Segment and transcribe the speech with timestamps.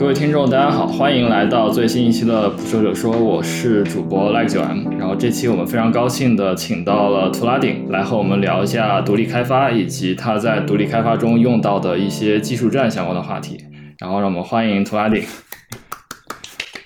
[0.00, 4.88] 各位听众，大家好，欢迎来到最新一期的《捕蛇者说》，我是主播 Like 九 M。
[4.98, 13.62] 然后这期我们非常高兴的请到了图拉顶来和我们聊一下独立开发以及他在独立开发中用到的一些技术栈相关的话题。
[13.98, 15.22] 然后让我们欢迎图拉顶。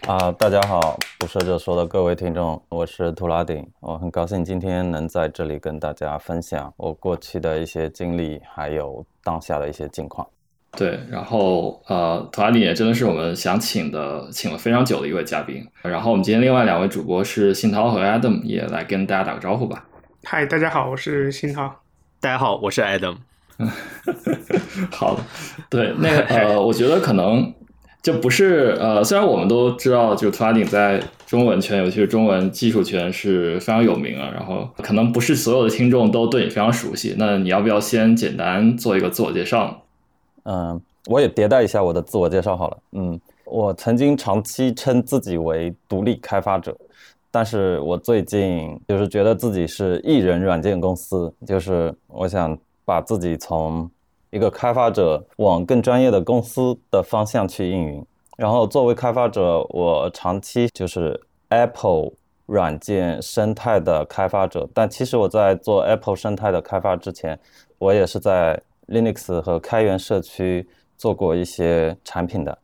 [0.09, 10.27] 啊，大家好，捕蛇者说的各位听众，我是图拉顶，我很高兴今天能在这里跟大家分享我过去的一些经历，还有当下的一些近况。
[10.77, 15.66] 对，然后呃，图拉顶也真的是我们想请的，请了非常久的一位嘉宾。
[15.83, 19.84] 然后我们今天另外两位主播是信涛和 Adam，也来跟大家打个招呼吧。
[20.24, 21.73] 嗨，大家好，我是信涛。
[22.20, 23.16] 大家好，我是 Adam。
[24.91, 25.23] 好的，
[25.70, 27.55] 对，那个呃，我觉得可能
[28.02, 34.28] 就不是呃，虽然我们都知道，就图拉顶在中文圈，尤其是中文技术圈是非常有名啊。
[34.34, 37.14] 然后可能不是所有的听众都对你非常熟悉。
[37.17, 39.83] 那你要不要先简单做一个自我介绍？
[40.45, 42.78] 嗯，我也迭代一下我的自我介绍好了。
[42.92, 46.77] 嗯，我曾经长期称自己为独立开发者，
[47.31, 53.91] 但是我最近就是觉得自己是艺人软件公司，就是我想把自己从
[54.31, 58.06] 一个开发者往更专业的公司的方向去运营。
[58.36, 62.11] 然后作为开发者，我长期就是 Apple
[62.45, 67.41] 软件生态的开发者，但其实我在做 Apple 生态的开发之前，
[67.79, 68.61] 我也是在。
[68.88, 72.58] Linux 和开源社区做过一些产品的，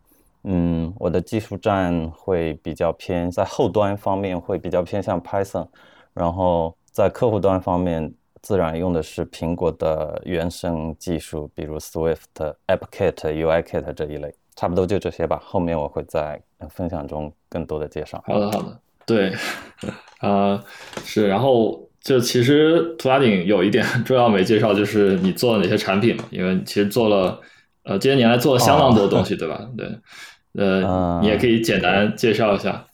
[0.45, 5.67] 嗯，我的技术栈会比较偏在后端方面会比较偏向 Python，
[6.15, 15.43] 然后在客户端方面自然用的是苹果的原生技术，比如 Swift、AppKit、UIKit 这一类，差不多就这些吧。
[15.45, 18.23] 后面我会在分享中更多的介绍。
[18.27, 19.33] 好的，好的，对，
[20.19, 20.63] 啊，
[21.05, 21.90] 是，然后。
[22.03, 26.25] 就其实图拉顶有一点 重要没介绍，就是你做了哪些产品嘛？
[26.31, 27.39] 因为其实做了，
[27.83, 29.69] 呃，这些年来做了相当多东西，对吧？
[29.77, 29.87] 对，
[30.55, 32.87] 呃，你也可以简单介绍一下。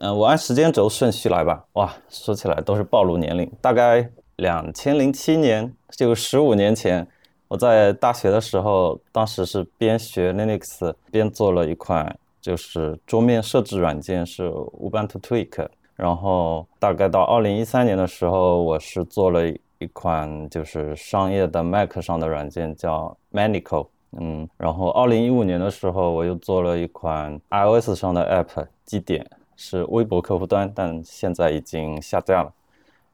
[0.00, 1.64] 嗯，我按时间轴顺序来吧。
[1.74, 3.50] 哇，说起来都是暴露年龄。
[3.60, 7.06] 大概两千零七年，就十五年前，
[7.46, 15.68] 我在大学的时候，当时是边学 Linux 边做了一款就是桌面设置软件，是 Ubuntu Tweak。
[15.98, 23.88] 然后大概到二零一三年的时候，我是做了一款就是商业的 Mac 上的软件，叫 Manico。
[24.12, 32.52] 嗯，然后二零一五年的时候，我又做了一款 iOS 上的 App，基点是微博客户端，但现在已经下架了。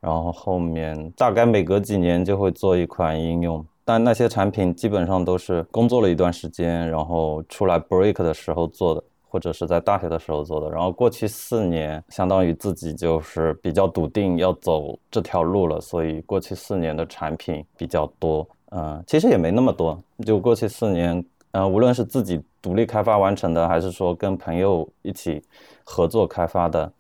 [0.00, 9.02] 然后后面大概每隔几年就会做一款应用，但那些产品基本上都是工作了一段时间，然后出来 break 的时候做的。
[9.34, 25.42] 或者是在大学的时候做的，然后过去四年相当于自己就是比较笃定要走这条路了，所以过去四年的产品比较多，嗯，其实也没那么多，就过去四年，嗯，无论是自己独立开发完成的，还是说跟朋友一起
[25.82, 26.92] 合作开发的，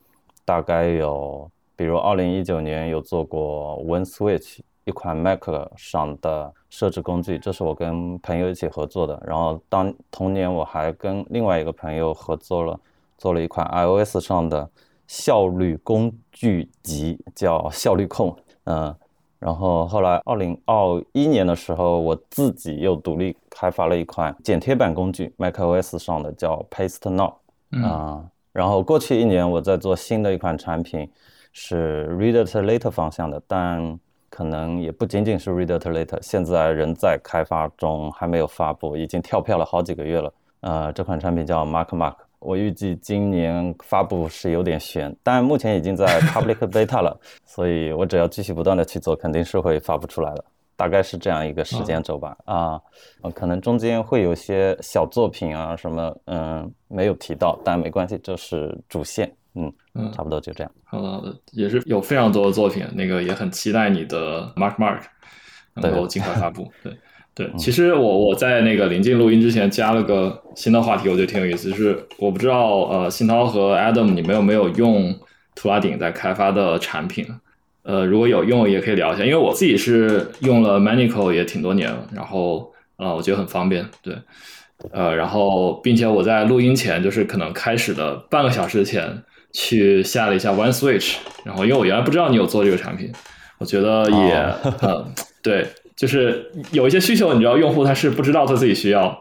[0.44, 4.58] 大概有，比如二零一九年有做过 WinSwitch。
[4.84, 5.42] 一款 Mac
[5.76, 9.22] 上的设置工具，这是我跟朋友一起合作的。
[9.26, 12.78] 然后当同年我还跟另外一个朋友合作了，
[13.16, 14.68] 做了一款 iOS 上的
[15.06, 18.36] 效率工具集，叫效率控。
[18.64, 18.94] 嗯，
[19.38, 27.34] 然后后来二零二一年的时候，我自己又独立开发了一款剪贴板工具，macOS 上的叫 Paste Now。
[27.82, 31.10] 啊，然后过去一年我在做新的一款产品，
[31.52, 33.98] 是 Read to Later 方向的，但
[34.34, 40.34] 可能也不仅仅是 Read to Later，现在仍在开发中，还没有发布，已经跳票了好几个月了。
[40.58, 50.44] 呃，这款产品叫 Mark Mark，我预计今年发布是有点悬，但目前已经在 Public Beta 了，所以我只要继续不断的去做，肯定是会发布出来的。
[50.74, 52.36] 大概是这样一个时间轴吧。
[52.44, 52.80] 啊，
[53.36, 59.32] 可能中间会有些小作品啊什么，嗯，没有提到，但没关系，这是主线。
[59.54, 60.72] 嗯嗯，差不多就这样。
[60.84, 65.00] 好的好的，也是有非常多的作品，那个也很期待你的 Mark Mark
[65.74, 66.70] 能够尽快发布。
[66.82, 66.92] 对
[67.34, 75.12] 对，其实我我在那个临近录音之前加了个新的话题，我觉得挺有意思，就是我不知道呃，新涛和 Adam 你们有没有用
[75.54, 77.26] 图拉顶在开发的产品？
[77.82, 83.84] 呃，如果有用也可以聊一下，因为我自己是用了 Manico 也挺多年了，然后呃，我觉得很方便。
[84.00, 84.16] 对，
[84.90, 89.22] 呃，然后并且我在录音前，就是可能开始的半个小时前。
[89.54, 93.10] 去下了一下 One Switch，然后因为我原来不知道你有做这个产品，
[93.56, 94.34] 我觉得也
[94.82, 95.08] 呃
[95.42, 95.66] 对，
[95.96, 99.16] 就是有一些需求，你知道用户他是不知道他自己需要。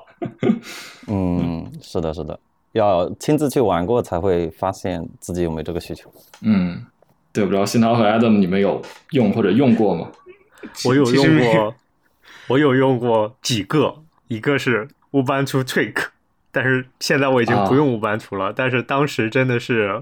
[1.07, 2.37] 嗯，是的，是的，
[2.71, 6.11] 要亲自去玩过才会发现自己有没有这个需求。
[6.41, 6.83] 嗯，
[7.31, 8.81] 对，不知道新涛和 Adam 你们有
[9.11, 10.09] 用或者用过吗？
[10.85, 11.75] 我有用过，
[12.47, 13.97] 我有用过几个，
[14.29, 16.05] 一个是 Ubuntu Trick，
[16.51, 18.53] 但是现在我已经不用无版图了。
[18.55, 20.01] 但是当时真的是，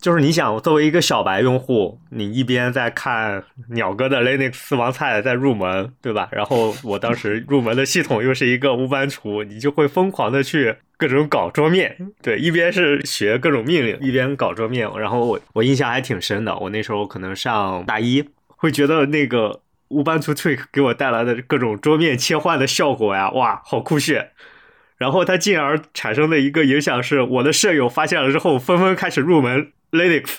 [0.00, 6.28] 就是你想作为一个小白用户，你一边在看鸟哥的 Linux 私房菜在入门，对吧？
[6.32, 14.88] 然后我当时入门的系统又是一个无版图，你就会疯狂的去各种搞桌面，对，一边是学各种命令，一边搞桌面。
[14.98, 19.60] 然后我我印象还挺深的，我那时候可能上大一，会觉得那个。
[19.92, 24.30] 乌班图 trick 给我带来的各种桌面切换的效果呀，哇，好酷炫！
[24.96, 30.38] 然后它进而产生的一个影响是，我的舍友发现了之后，纷纷开始入门 Linux，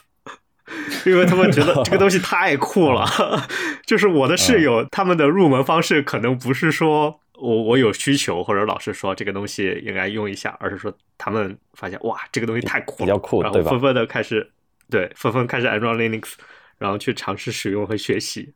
[1.06, 3.06] 因为他们觉得 这个东西太酷了。
[3.88, 14.52] 就是我的室友他们的入门方式，可能不是说我我有需求或者老师说这个东西应该用一下，而是说他们发现哇，这个东西太酷了，比较酷，然后纷纷的开始
[14.90, 16.34] 对纷纷开始安装 Linux，
[16.78, 18.54] 然后去尝试使用和学习。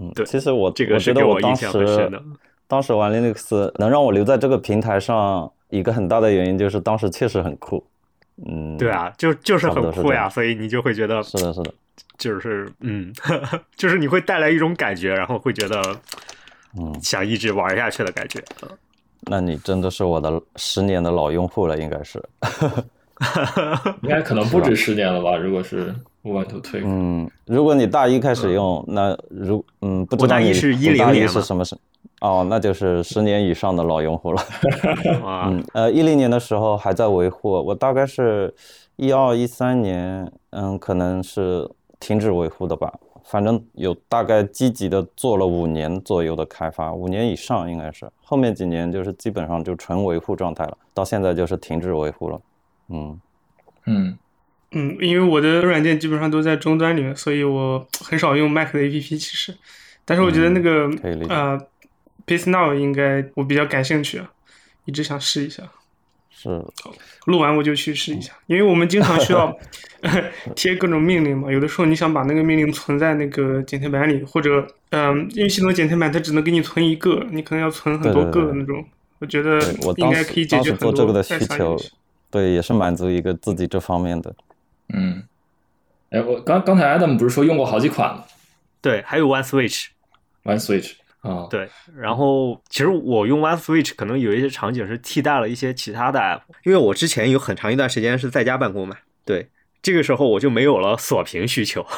[0.00, 2.22] 嗯，对，其实我这个是给我印象很深的
[2.66, 7.86] 当时玩 Linux 能让我留在这个平台上，一个很大的原因就是当时确实很酷。
[8.46, 11.74] 嗯，对啊，就就是很酷呀，所以你就会觉得是的，是的，
[12.18, 13.12] 就是嗯，
[13.76, 15.80] 就是你会带来一种感觉，然后会觉得
[16.78, 18.42] 嗯，想一直玩下去的感觉。
[19.26, 22.22] 那你真的是我的十年的老用户了，应该是，
[24.02, 25.36] 应该可能不止十年了吧？
[25.36, 25.94] 如果是。
[26.24, 26.80] 无版图推。
[26.82, 31.76] 嗯，如果你大一开始用，那如嗯，不知道你是一零年是什么时？
[32.20, 34.42] 哦，那就是十年以上的老用户了。
[35.24, 38.54] 嗯，呃，一零年的时候还在维护，我大概是
[38.96, 41.68] 一二一三年，嗯，可能是
[42.00, 42.92] 停止维护的吧。
[43.24, 48.06] 反正有大概积极的做了五年左右的开发，五年以上应该是。
[48.22, 52.40] 后面几年就是基本上就纯维护状态了，到现在就是停止维护了。
[52.88, 53.20] 嗯
[53.86, 54.18] 嗯。
[54.76, 59.00] 嗯，因为我的软件基本上都在终端里面，所以我很少用 Mac 的 APP。
[59.00, 59.54] 其实，
[60.04, 60.90] 但是我觉得那个
[61.28, 61.56] 呃
[62.26, 64.30] ，Peace Now 应该我比较感兴趣啊，
[64.84, 65.62] 一直想试一下。
[66.30, 66.48] 是，
[67.26, 69.56] 录完我就去试一下，因为我们经常需要
[70.54, 71.50] 贴各种命令嘛。
[71.50, 78.84] 有的时候你想把那个命令存在那个剪贴板里，或者嗯，因为系统剪贴板它只能给你存一个，你可能要存很多个那种。
[79.20, 79.58] 我觉得
[79.96, 81.78] 应该可以解决很多做这个的需求，
[82.30, 84.34] 对，也是满足一个自己这方面的。
[84.92, 85.22] 嗯，
[86.10, 88.24] 哎，我刚刚才 Adam 不是说用过好几款吗？
[88.82, 90.94] 对，还有 One Switch，One Switch
[91.24, 91.68] 啊，对。
[91.96, 99.48] 然后其实我用 One Switch 可能有一些场景是替代了一些其他的 App，因为我之前有很长一段时间是在家办公嘛，对，
[99.82, 101.84] 这个时候我就没有了锁屏需求。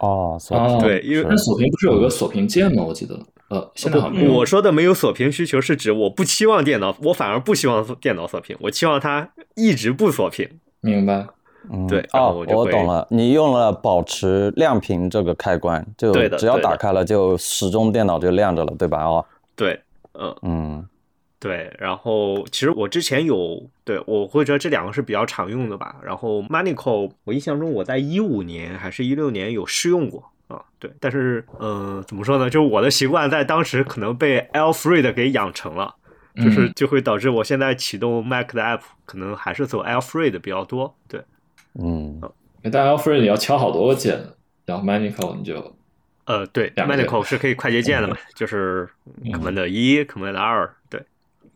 [0.00, 2.82] 哦，锁屏，对，因为锁屏不是有个锁屏键吗？
[2.82, 3.14] 我记得，
[3.50, 10.58] 呃，现在好像我说的没有锁屏需求是指我不期望电脑，我反而不希望电脑锁屏，我期望它一直不锁屏。
[10.80, 11.24] 明白，
[11.70, 19.04] 嗯，对，哦，我懂了，你用了保持亮屏这个开关，就只要打开了，就始终电脑就亮着了，对吧？
[19.04, 19.24] 哦，
[19.54, 19.80] 对，
[20.14, 20.88] 嗯嗯，
[21.38, 25.96] 对，然后其实我之前有，对我会觉得这两个是比较常用的吧。
[26.02, 32.50] 然后 Manico，我印象中我在一五年还是一六年有试用过啊，对，但是嗯，怎么说呢？
[32.50, 35.94] 就是我的习惯在当时可能被 Alfred 给养成了。
[36.34, 41.20] 就是就会导致我现在启动 Mac 的 App 可能还是走 Alfred 比较多，对，
[41.74, 42.20] 嗯，
[42.70, 44.20] 但 Alfred 你要敲好多个键，
[44.66, 45.74] 然后 Manico 你就，
[46.26, 48.88] 呃，对，Manico 是可以快捷键的嘛， 就是
[49.24, 51.02] Command 一，Command 二，对，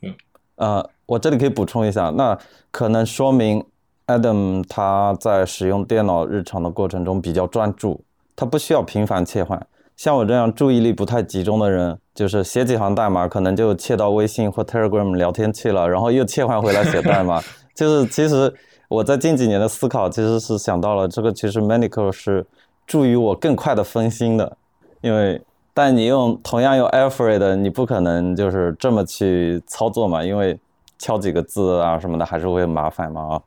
[0.02, 0.14] 嗯，
[0.56, 2.38] 呃，我这里可以补充一下，那
[2.70, 3.64] 可能说明
[4.06, 8.04] Adam 他在使用电脑日常的过程中比较专注，
[8.35, 9.66] 他不需要频繁切换。
[9.96, 17.40] 像我这样注意力不太集中的人，就是写几行代码，可能就切到微信或 Telegram 聊天去了，然后又切换回来写代码。
[17.75, 18.54] 就是其实
[18.88, 22.46] 我在近几年的思考，其实是想到了这个，其实 Manico 是
[22.86, 24.56] 助于我更快的分心的。
[25.00, 25.40] 因为
[25.74, 30.58] 但你用同样用 Alfred，你不可能就是这么去操作嘛，因为
[30.98, 33.42] 敲几个字啊什么的还是会麻烦嘛啊。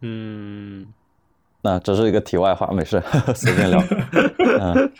[0.00, 0.86] 嗯。
[1.66, 3.02] 那只是一个题外话，没事，
[3.34, 3.82] 随便聊。
[4.60, 4.92] 嗯，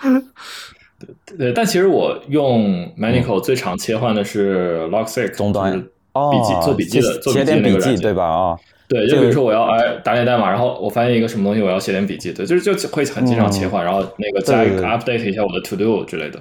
[1.27, 8.25] 对对，但其实我用 Manico 最常切换的是 Logseq 终端，笔记做笔记的，写点笔记对吧？
[8.25, 8.57] 啊，
[8.95, 16.39] 对，就比如说我要哎打点代码，然后我发现一个什么东西，我要写点笔记，对，就是就会很经常切换，然后那个再 update 一下我的 To Do 之类的。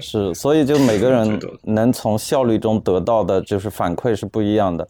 [0.00, 4.88] 是，所以就每个人能从效率中得到的就是反馈是不一样的。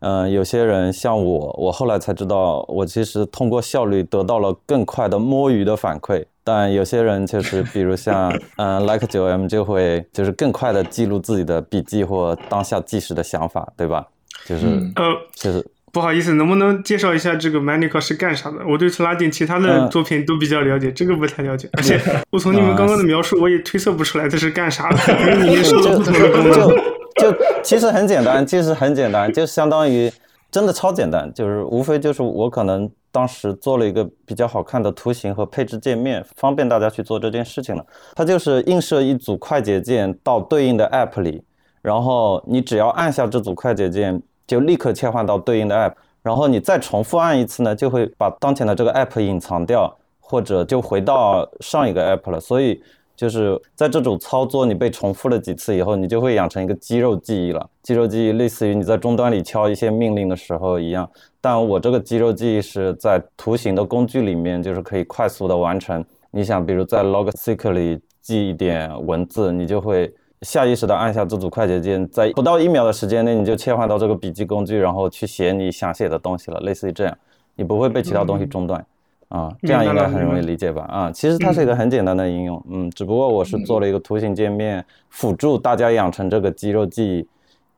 [0.00, 6.24] 嗯，有些人像我，我后来才知道，我其实通过效率得到了更快的摸鱼的反馈。
[6.44, 14.06] 但有些人就是，比如像嗯，like 九 M 就会就是更快的记录自己的笔记或当下即时的想法，对吧？
[14.46, 18.58] 就是呃，就是不好意思，能不能介绍一下这个 Manico 是干啥的？
[18.68, 21.68] 我对 d i n 其他的作品都比较了解，这个不太了解。
[21.72, 24.98] 而且我从你们刚刚的描述，我也推测不出来这是干啥的，
[25.32, 26.68] 因为你说了不同的功能。
[27.16, 30.10] 就其实很简单，其实很简单，就相当于
[30.50, 37.84] 真的超简单，就是无非就是我可能当时做了一个比较好看的图形和配置界面，方便大家去做这件事情了。
[38.14, 41.42] 它就是映射一组快捷键到对应的 App 里，
[41.82, 52.40] 然后你只要按下这组快捷键，就立刻切换到对应的 App，然后你再重复按一次呢，就会把当前的这个 App 隐藏掉，或者就回到上一个 App 了。
[52.40, 52.82] 所以。
[53.18, 57.68] 就是在这种操作，你被重复了几次以后，你就会养成一个肌肉记忆了。
[57.82, 66.04] 肌肉记忆类似于你在终端里敲一些命令的时候一样，但我这个肌肉记忆是在图形的工具里面，就是可以快速的完成。
[66.30, 76.60] 你想，比如在 Logseq 里记一点文字，你就会下意识的按下这组快捷键，在不到一秒的时间内，你就切换到这个笔记工具，然后去写你想写的东西了。
[76.60, 77.18] 类似于这样，
[77.56, 78.84] 你不会被其他东西中断。
[79.28, 80.86] 啊，这样应该很容易理解吧？
[80.88, 87.28] 啊，其实它是一个很简单的应用，嗯，只不过我是做了一个图形界面，辅助大家养成这个肌肉记忆，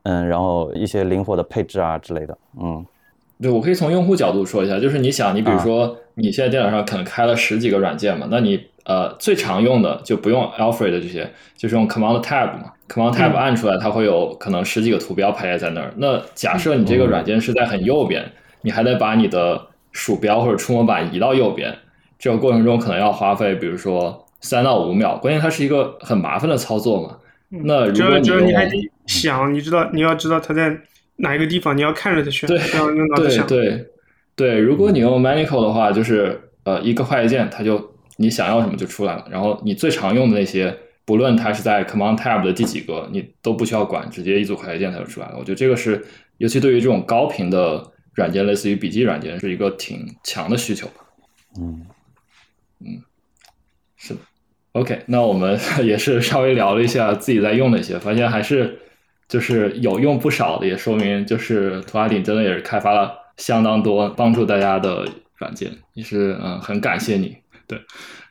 [0.04, 2.86] 嗯，然后一些灵活的配置啊之类的，嗯，
[3.42, 8.56] 对，我可以从用户角度说一下，就是你想，你比如说你现在电脑上可能开了十几个软件嘛，那你
[8.90, 18.32] 呃最常用的就不用 Alfred 这些，就是用 Command Tab 嘛，Command Tab 按出来它会有可能十几个图标排列在那儿，那假设你这个软件是在很右边，
[18.62, 21.72] 你还得把你的鼠标或者触摸板移到右边，
[22.18, 25.16] 这个过程中可能要花费，比如说三到五秒。
[25.18, 27.16] 关键它是一个很麻烦的操作嘛。
[27.48, 30.76] 那如果你你还得想，你知道你要知道它在
[31.16, 33.86] 哪一个地方，你要看着它选，对对对
[34.34, 34.58] 对。
[34.58, 39.26] 如果你用 Manical 的话，就是呃一个快捷键，它就你想要什么就出来了。
[39.30, 45.36] 然后你最常用的那些，不论它是在 Command Tab 的第几个，你都不需要管，直接一组快捷键它就出来了。
[45.38, 46.04] 我觉得这个是，
[46.38, 47.92] 尤其对于这种高频的。
[48.14, 50.86] 软件类似于笔记软件是一个挺强的需求
[51.58, 51.86] 嗯
[52.80, 53.00] 嗯，
[53.96, 54.20] 是的。
[54.72, 58.80] OK，那我们 也是稍微聊了一下自己在用的一些，发现还是
[59.28, 67.36] 就是有用不少的，也说明就是图拉顶真的也是开发了相当多帮助大家的软件，也是嗯很感谢你。
[67.70, 67.78] 对，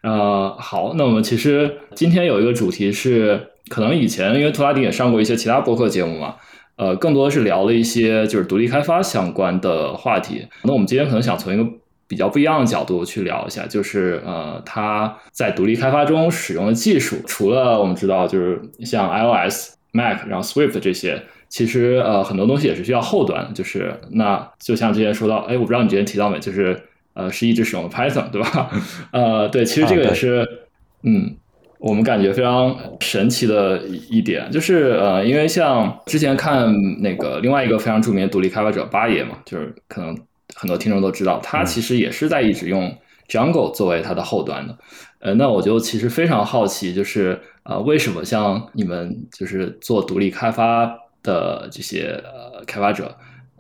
[0.03, 6.35] 呃，好，那我们其实今天有一个主题是，可能以前因为图拉顶也上过一些其他播客节目嘛。
[6.75, 10.45] 呃，更多的是聊了一些就是独立开发相关的话题。
[10.63, 11.65] 那我们今天可能想从一个
[12.07, 23.53] 比较不一样的角度去聊一下，就是呃，它在独立开发中使用的技术，除了我们知道就是像 iOS、Mac，然后 Swift 这些，其实呃很多东西也是需要后端。
[23.53, 26.81] 就是那就像之前说到，哎，我不知道你之前提到没，就是
[27.19, 28.69] 呃是一直使用 Python 对吧？
[29.11, 30.47] 呃，对，其实这个也是，
[31.03, 31.35] 嗯。
[31.81, 36.69] 我们感觉非常神奇的一点就是，呃，因为像之前看
[37.01, 40.13] 那个另外一个非常著名的独立开发者八爷嘛，就是可能
[40.55, 42.93] 很多听众都知道，他其实也是在一直用
[43.29, 44.77] Jungle 作为他的后端的。
[45.21, 50.85] 呃，那我就其实非常好奇，就是呃，为什么像你们就是做独立开发
[51.23, 53.15] 的这些呃开发者，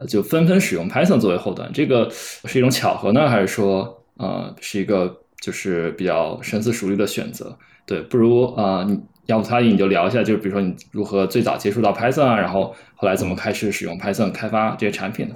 [0.07, 1.71] 就纷纷使用 Python 作为后端？
[1.73, 7.57] 这个是一种巧合呢，还是说呃是一个就是比较深思熟虑的选择？
[7.85, 15.35] 对，不如啊，你要不他你就聊一下，就是比如说你如何最早接触到 Python 啊，然后后来怎么开始使用 Python 开发这些产品的？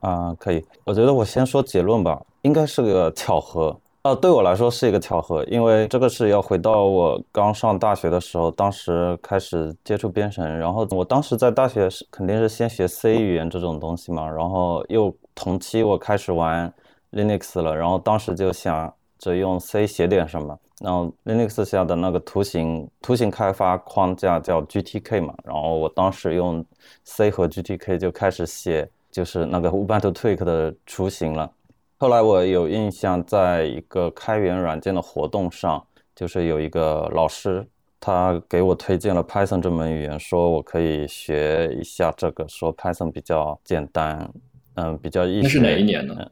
[0.00, 3.78] 啊，可以，我觉得我先说结论吧，应该是个巧合。
[4.02, 16.72] 呃，对我来说是一个巧合，因为这个是要回到我刚上大学的时候，当时开始接触编程，然后我当时在大学是肯定是先学 C 语言这种东西嘛，然后又同期我开始玩
[17.12, 20.58] Linux 了，然后当时就想着用 C 写点什么。
[20.80, 26.64] 然后 Linux 下的那个图形图形开发框架叫 GTK 嘛，然后我当时用
[27.04, 31.52] C 和 GTK 就开始写，就是那个 Ubuntu Tweak 的雏形了。
[32.02, 37.68] 后来我有印象，在一个开源软件的活动上，就是有一个老师，
[38.00, 44.32] 他给我推荐了 Python 这门语言，说我可以学一下这个，说 Python 比较简单，
[44.76, 45.42] 嗯，比较易学。
[45.42, 46.30] 那是哪一年呢？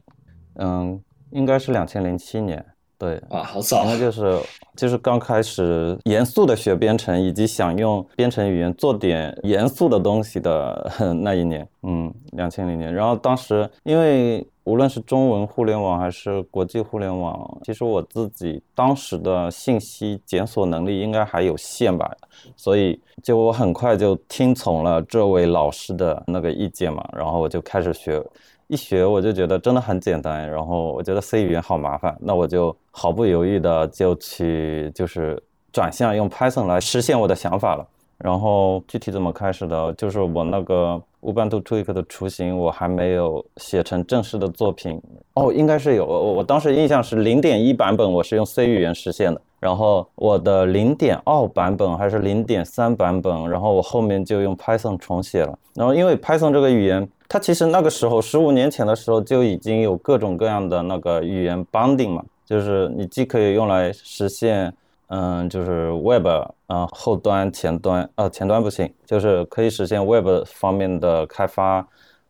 [0.55, 0.99] 嗯，
[1.29, 2.65] 应该是两千零七年。
[2.99, 4.37] 对啊，好早，那就是
[4.75, 10.91] 就是刚开始严肃的学编程，以及想用编程语言做点严肃的东西的
[11.23, 12.93] 那一年，嗯，两千零年。
[12.93, 22.11] 然后当时因为无论是中文互联网还是国际互联网，其实我自己当时的信息检索能力应该还有限吧，
[22.57, 28.21] 所以就我很快就听从了这位老师的那个意见嘛，然后我就开始学。
[28.69, 35.41] 一学我就觉得真的很简单，然后我觉得 C 语言好麻烦，那我就毫不犹豫的就去就是
[35.73, 37.85] 转向用 Python 来实现我的想法了。
[38.19, 45.01] 然后具体怎么开始的，就是我那个 Ubuntu Tweak 的雏形我还没有写成正式的作品
[45.33, 55.57] 哦，应该是有，我我当时印象是零点一版本我是用 C 语言实现的，然后我的零点二版本还是零点三版本，然后我后面就用 Python 重写了。
[55.75, 64.73] 然后因为 Python 这个语言，它其实那个时候十五年前的时候就已经有各种各样的那个语言 binding 嘛，就是你既可以用来实现。
[65.11, 66.27] 嗯，就是 Web，
[66.67, 71.83] 嗯，后端、前端，呃，前端不行，就是可以实现 Web 方面的开发，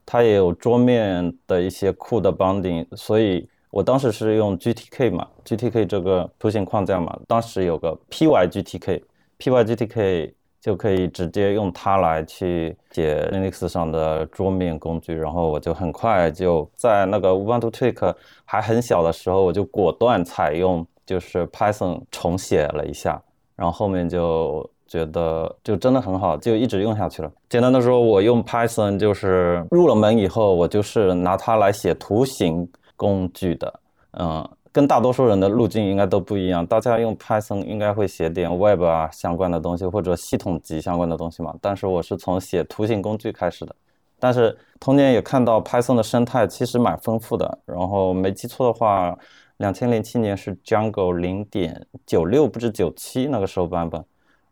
[0.05, 20.85] 它也有桌面的一些库的 binding，所以我当时是用 GTK 嘛，GTK 这个图形框架嘛，当时有个 PyGTK，PyGTK 就可以直接用它来去写 Linux 上的桌面工具，然后我就很快就在那个 Ubuntu Tweak 还很小的时候，我就果断采用。
[21.09, 23.19] 就是 Python 重写了一下，
[23.55, 27.31] 然后后面就觉得就真的很好，就一直用下去了。
[27.49, 33.79] 简单的说，我用 Python 就是入了门以后，我就是拿它来写图形工具的。
[34.11, 36.67] 嗯，跟大多数人的路径应该都不一样。
[36.67, 41.55] 大家用 Python 应该会写点 Web 啊相关的东西，或者系统级相关的东西嘛。
[41.61, 43.73] 但是我是从写图形工具开始的。
[44.19, 47.59] 但是同年也看到 Python 的生态其实蛮丰富的。
[47.65, 49.17] 然后没记错的话。
[49.59, 54.01] 两千零七年是 Jungle 零点九六不至九七那个时候版本，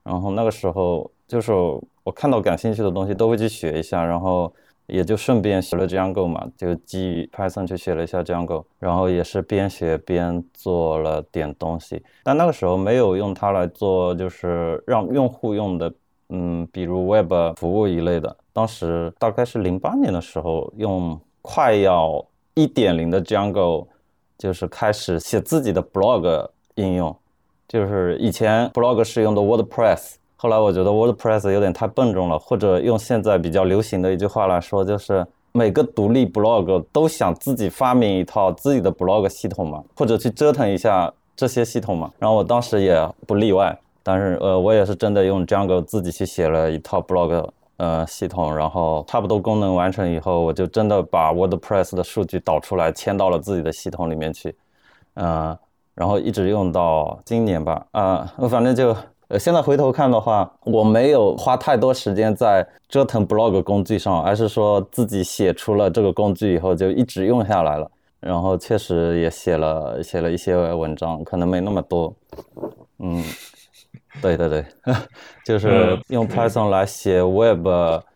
[0.03, 1.53] 然后那个时候就是
[2.03, 4.53] 我看到感兴趣的东西都会去学一下，然后
[4.88, 15.94] 也就顺便学了 Jungle 嘛，就基于 Python 去学了一下 Jungle，然后也是边学边做了点东西，但那个时候没有用它来做就是让用户用的，
[16.29, 22.25] 嗯，比如 Web 服务一类的，当时大概是零八年的时候用快要
[22.56, 23.88] 一点零的 Jungle。
[24.39, 27.17] 就是开始写自己的 blog 应用，
[27.67, 42.10] 就是以前 blog 是用的 WordPress，后来我觉得 WordPress 有点太笨重了，或者用现在比较流行的一句话来说，就是每个独立 blog 都想自己发明一套自己的 blog 系统嘛，或者去折腾一下这些系统嘛。
[42.19, 47.50] 然后我当时也不例外，但是呃，我也是真的用 Jungle 自己去写了一套 blog。
[47.78, 54.56] 呃，系统，然后差不多功能完成以后，我就真的把 WordPress 的数据导出来，迁到了自己的系统里面去，
[55.13, 55.56] 嗯，
[55.93, 58.97] 然后一直用到今年吧，啊，我反正就，
[59.29, 72.13] 呃，现在回头看的话，我没有花太多时间在折腾 blog 工具上，而是说自己写出了这个工具以后，就一直用下来了，然后确实也写了写了一些文章，可能没那么多，
[72.99, 73.23] 嗯。
[74.19, 74.65] 对对对，
[75.45, 77.67] 就是用 Python 来写 Web、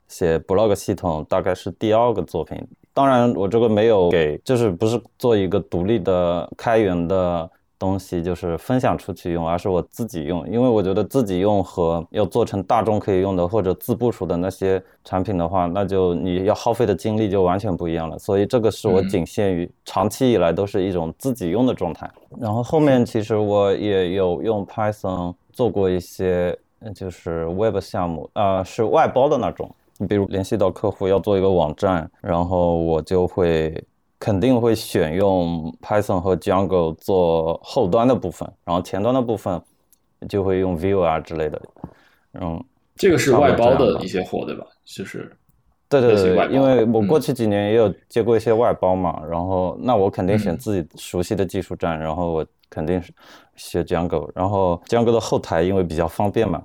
[0.07, 2.57] 写 Blog 系统，大概是第二个作品。
[2.91, 7.47] 当然，我这个没有给，就是不是做一个独立的开源的。
[7.81, 18.19] 东西就是分享出去用，而是我自己用，因为我觉得自己用和要做成大众可以用的或者自部署的那些产品的话，那就你要耗费的精力就完全不一样了。
[18.19, 22.07] 所以这个是我仅限于长期以来都是一种自己用的状态。
[22.39, 26.55] 然后后面其实我也有用 Python 做过一些
[26.93, 29.67] 就是 Web 项目，呃，是外包的那种。
[29.97, 33.83] 你比如联系到客户要做一个网站，然后我就会。
[34.21, 39.59] 肯定会选用 Python 和 Django 做后端的部分，然后前端的部分
[40.29, 41.59] 就会用 Vue 啊之类的。
[42.39, 42.63] 嗯，
[42.95, 44.63] 这个是外包的一些货，对吧？
[44.85, 45.35] 就是，
[45.89, 53.11] 对对对，因为我过去几年也有接过一些外包嘛，然后那我肯定选自己熟悉的技术站，然后我肯定是
[53.55, 56.61] 学 Django，然后 Django 的后台因为比较方便嘛。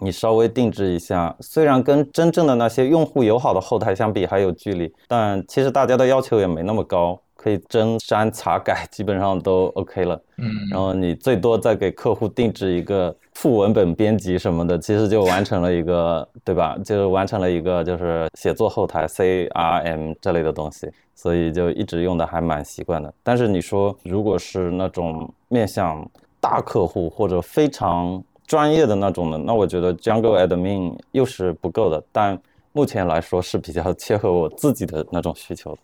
[0.00, 10.20] 你稍微定制一下，虽然跟真正的那些用户友好的后台相比还有距离，但其实大家的要求也没那么高，可以增删查改基本上都 OK 了。
[10.38, 16.76] 嗯，然后你最多再给客户定制一个副文本编辑什么的，其实就完成了一个，对吧？
[16.84, 23.12] 就完成了一个就是写作后台 CRM 这类的东西，所以就一直用的还蛮习惯的。
[23.22, 26.08] 但是你说如果是那种面向
[26.40, 32.36] 大客户或者非常专业的那种的，那我觉得 Jungle Admin 又是不够的，但
[32.72, 35.78] 目前来说是比较切合我自己的那种需求的。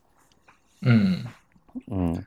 [0.83, 1.25] 嗯
[1.89, 2.25] 嗯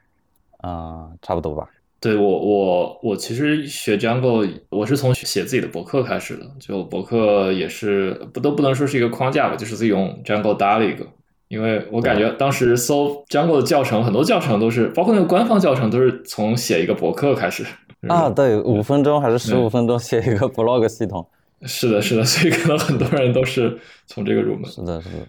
[0.60, 1.68] 啊，差不多吧。
[2.00, 11.06] 对我我我其实学 Jungle，我是从写自己的博客开始的，就博客也是不都不能说是一个框架吧，就是自己用 Jungle 搭了一个，
[11.50, 17.66] 因为我感觉当时搜 Jungle 的教程，很多教程都是，包括那个官方教程都是从写一个博客开始。
[18.08, 21.28] 啊，对，五分钟还是十五分钟写一个 blog 系统？
[21.64, 24.66] 是的，是的，所以可能很多人都是从这个入门。
[24.66, 25.28] 是的，是的。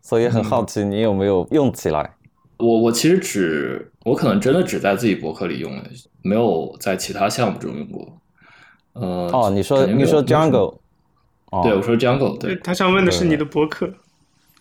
[0.00, 2.14] 所以很好奇，你有没有用起来？
[2.56, 5.82] 我我其实只，我可能真的只在自己博客里用了，
[6.22, 8.08] 没有在其他项目中用过。
[8.94, 10.78] 呃，哦，你说你说 Jungle？
[11.62, 12.38] 对，我说 Jungle。
[12.38, 13.88] 对，他想问的是你的博客。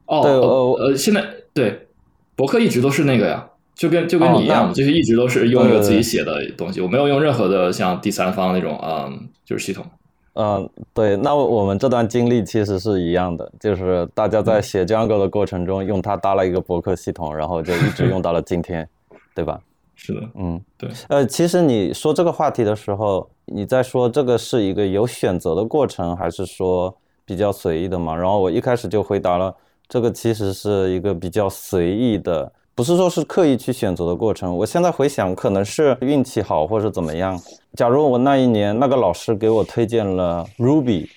[0.06, 1.88] 哦，呃，现在对
[2.36, 3.49] 博客一直都是那个呀。
[3.80, 9.86] 就跟就跟你一样，就是一直都是用一个自己写的东西，我没有用任何的像第三方那种嗯，就是系统。
[10.34, 18.86] 嗯，对，那我们这段经历其实是一样的，就是大家在写 Django 的过程中，用它搭了一个博客系统，然后就一直用到了今天，
[19.34, 19.58] 对吧？
[19.96, 20.89] 是的，嗯，对。
[21.08, 28.13] 呃，其实你说这个话题的时候，你在说这个是一个有选择的过程，还是说比较随意的嘛？
[28.13, 29.56] 然后我一开始就回答了，
[29.88, 32.52] 这个其实是一个比较随意的。
[32.80, 37.38] 不是说是刻意去选择的过程，我现在回想，可能是运气好，或者怎么样。
[37.74, 41.10] 假如我那一年那个老师给我推荐了 Ruby，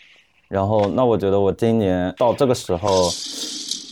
[0.49, 3.09] 然后那我觉得我今年到这个时候，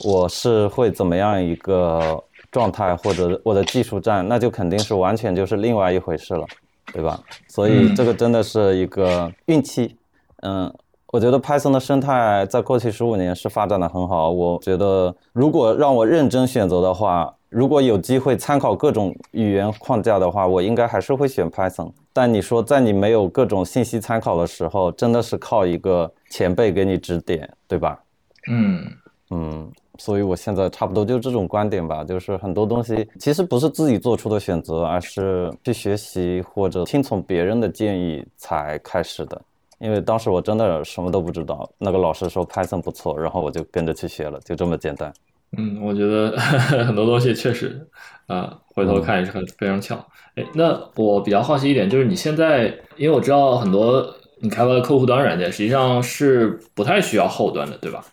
[0.03, 6.45] 我是会怎么样一个状态，或者我的技术站，那就肯定是完全就是另外一回事了，
[6.93, 7.21] 对吧？
[7.47, 9.95] 所以这个真的是一个运气。
[10.43, 10.69] 嗯，
[11.13, 14.29] 我觉得 Python 的生态在过去十五年是发展的很好。
[14.29, 17.33] 我觉得如果让我认真选择的话。
[17.51, 21.91] 如果有机会参考各种语言框架的话，我应该还是会选 Python。
[22.13, 28.01] 但你说在你没有各种信息参考的时候，真的是靠一个前辈给你指点，对吧？
[28.49, 28.87] 嗯
[29.31, 39.43] 嗯，所以我现在差不多就这种观点吧，就是很多东西其实不是自己做出的选择，而是去学习或者听从别人的建议才开始的。
[39.81, 45.13] 因为当时我真的什么都不知道，那个老师说 Python 不错，然后我就跟着去学了，就这么简单。
[45.57, 46.37] 嗯，我觉得
[46.87, 47.87] 很多东西确实，
[48.27, 49.97] 啊，回头看也是很非常巧。
[50.37, 58.05] 哎，那我比较好奇一点，就是你现在，因为我知道很多你开发的客户端软件实际上是不太需要后端的，对吧？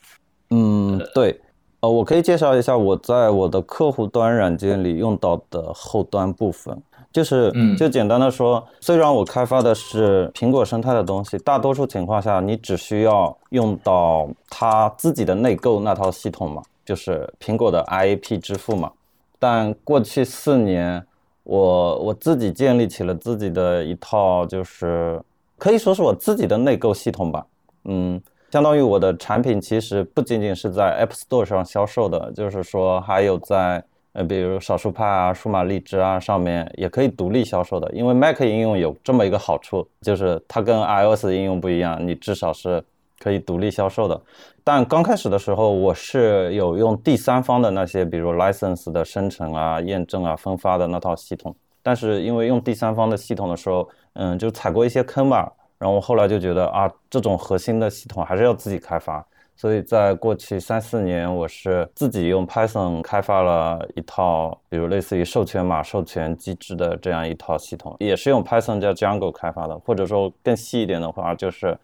[0.49, 1.39] 嗯，对。
[1.79, 6.75] 呃，我可以介绍一下我在我的客户端软件里用到的后端部分，
[7.13, 16.63] 就是，嗯就简单的说，虽然我开发的是苹果生态的东西，大多数情况下你只需要用到它自己的内购那套系统嘛。
[16.87, 18.89] 就是苹果的 IAP 支付嘛，
[19.37, 21.05] 但过去四年，
[21.43, 25.21] 我我自己建立起了自己的一套，就是
[25.57, 27.45] 可以说是我自己的内购系统吧。
[27.83, 28.21] 嗯，
[28.51, 37.91] 相当于我的产品其实不仅仅是在 App Store 上销售的，就是说还有在呃，比如少数派啊、数码荔枝啊上面也可以独立销售的。
[37.91, 42.81] 因为 Mac 应用有这么一个好处，就是它跟 iOS 应用不一样，你至少是。
[43.19, 44.21] 可以独立销售的，
[44.63, 51.55] 但刚开始的时候，我是有用第三方的那些，比如 license 的生成啊、验证啊、分发的那套系统。
[51.81, 55.51] 但是因为用第三方的系统的时候，嗯，就踩过一些坑吧。
[55.79, 59.25] 然后我后来就觉得啊，这种核心的系统还是要自己开发。
[59.55, 69.79] 所以在过去三四年，我是自己用 Python 开发了一套，比如类似于授权码授权机制的这样一套系统，也是用 Python 加 Django 开发的。
[69.79, 71.75] 或者说更细一点的话，就是。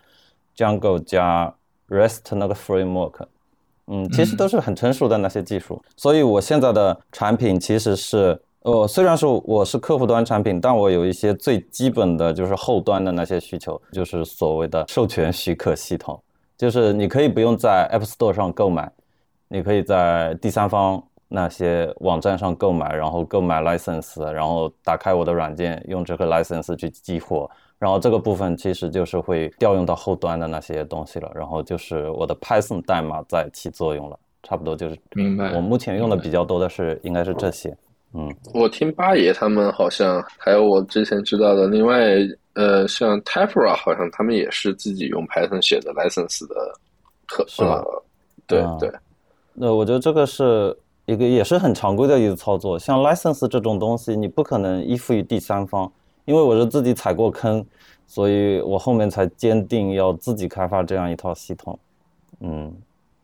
[0.55, 1.53] Django 加
[1.89, 3.25] REST 那个 framework，
[3.87, 16.17] 嗯，其实都是很成熟的那些技术，所以我现在的产品其实是，呃，虽然说我是客户端产品，但我有一些最基本的就是后端的那些需求，就是所谓的授权许可系统，
[16.57, 18.91] 就是你可以不用在 App Store 上购买，
[19.49, 27.49] 你可以在第三方那些网站上购买，然后购买 license，然后打开我的软件，用这个 license 去激活。
[27.83, 34.97] 然后这个部分其实就是会调用到后端的那些东西了，然后就是我的 Python 代码在起作用了，差不多就是。
[35.11, 35.53] 明白。
[35.53, 37.75] 我目前用的比较多的是应该是这些，
[38.13, 38.33] 嗯。
[38.53, 42.15] 我听八爷他们好像还有我之前知道的另外
[42.53, 46.55] 呃像 Typera 好像他们也是自己用 Python 写的 license 的，
[47.27, 47.83] 可是吧？
[48.47, 48.89] 对对。
[49.53, 50.73] 那我觉得这个是
[51.05, 55.91] 一个也是很常规的一个操作，像 license 这种东西，你不可能依附于第三方。
[56.25, 57.65] 因为我是自己踩过坑，
[58.07, 61.77] 所以我后面才坚定要自己开发这样一套系统。
[62.39, 62.73] 嗯，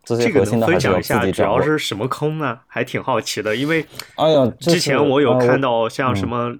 [0.03, 2.59] 这些核心的分享一下，主要是什么坑呢？
[2.67, 3.85] 还挺好奇的，因为
[4.15, 6.55] 哎呀，之前我有看到像什么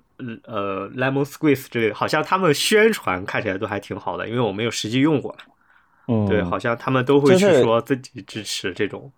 [0.45, 5.35] 呃 Lemon Squeeze 之类的，好像他们宣传看起来都还挺好的，因为我没有实际用过。
[6.07, 9.11] 嗯，对，好像他们都会去说自己支持这种。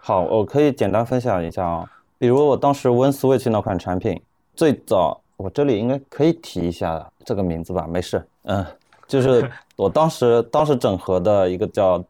[0.00, 4.20] 好，我可以简单分享一下啊，比如我当时 Win Switch 那款产品
[4.54, 5.23] 最早。
[5.36, 7.86] 我这里应该可以提一下这个名字吧？
[7.88, 8.64] 没事，嗯，
[9.08, 12.02] 就是 我当时当时整合的一个叫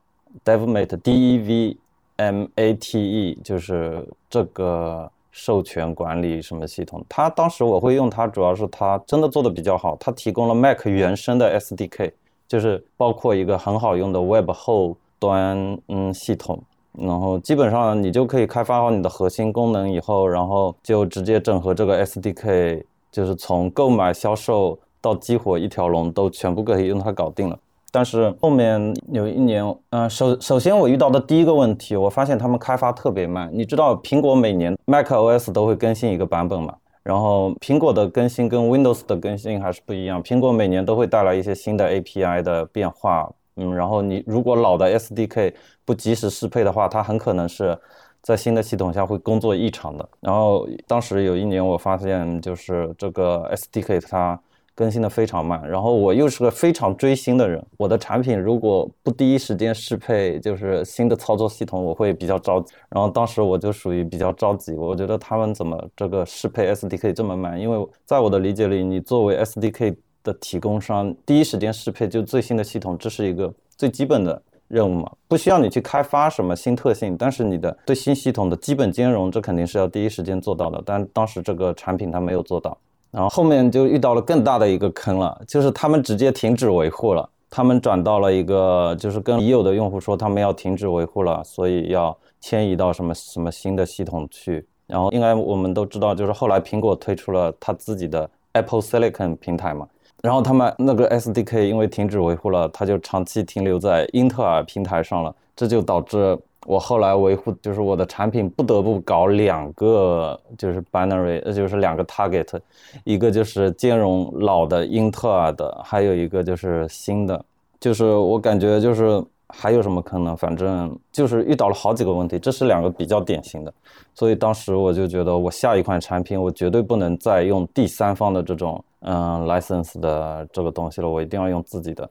[0.45, 1.77] DevMate D E V
[2.17, 7.05] M A T E，就是这个授权管理什么系统。
[7.09, 12.13] 它当时我会用它，主要是它真的做的比较好，它提供了 Mac 原生的 SDK，
[12.47, 22.85] 就是包括一个很好用的 Web 后端嗯系统，然后基本上你就可以开发好你的核心功能以后，然后就直接整合这个 SDK。
[23.15, 27.57] 就是从购买、销售到激活一条龙都全部可以用它搞定了。
[27.93, 33.49] 但是后面有一年，嗯，首首先我遇到的第一个问题，我发现他们开发特别慢。
[33.53, 36.75] 你知道苹果每年 Mac OS 都会更新一个版本嘛？
[37.05, 43.31] 然后苹果的更新跟 Windows 的更新还是不一样，苹果每年都会带来一些新的 API 的变化。
[43.57, 47.79] 嗯，然后你如果老的 SDK 不及时适配的话，它很可能是
[48.23, 50.09] 在新的系统下会工作异常的。
[50.21, 54.41] 然后当时有一年我发现，就是这个 SDK 它。
[54.77, 62.75] 更新的非常慢，然后我又是个非常追新的人，我的产品如果不第一时间适配就是新的操作系统，我会比较着急。
[62.89, 67.57] 然后当时我就属于比较着急，我觉得他们怎么这个适配 SDK 这么慢？
[67.57, 69.95] 因为在我的理解里，你作为 SDK
[70.25, 74.43] 的提供商，第一时间适配就最新的系统，这是一个最基本的
[74.75, 80.83] 任务嘛，不需要你去开发什么新特性，但是你的对新系统的基本兼容，这肯定是要第一时间做到的。
[80.85, 82.77] 但当时这个产品它没有做到。
[83.13, 94.67] 然后后面就遇到了更大的一个坑了，就是他们直接停止维护了，他们转到了一个就是跟已有的用户说他们要停止维护了，所以要迁移到什么什么新的系统去。
[94.89, 99.87] 然后应该我们都知道，就是后来苹果推出了它自己的 Apple Silicon 平台嘛，
[100.25, 106.39] 然后他们那个 SDK 因为停止维护了，它就长期停留在英特尔平台上了，这就导致。
[106.67, 112.59] 我后来维护就是我的产品不得不搞两个，就是 binary，呃，就是两个 target，
[113.05, 117.45] 一个就是兼容老的英特尔的，还有一个就是新的，
[117.79, 119.23] 就是我感觉就是
[119.57, 120.37] 还有什么坑呢？
[120.37, 123.73] 反正就是遇到了好几个问题，这是两个比较典型的，
[124.15, 132.09] 所以当时我就觉得我下一款产品我绝对不能再用第三方的这种嗯 license 的这个东西了，我一定要用自己的，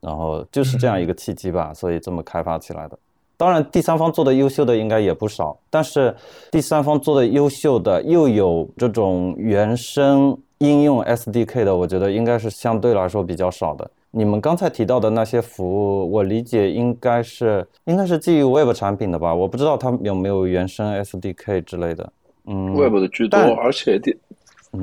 [0.00, 2.98] 然后就是这样一个契机吧，所以这么开发起来的。
[3.36, 6.14] 当然，第三方做的优秀的应该也不少，但是
[6.52, 13.90] 第三方做的优秀的又有这种原生应用 SDK 的，我觉得应该是相对来说比较少的。
[14.12, 19.34] 你们刚才提到的那些服务，我理解应该是应该是基于 Web 产品的吧？
[19.34, 22.12] 我不知道它有没有原生 SDK 之类的。
[22.44, 24.16] 嗯，Web 的居多，而且第，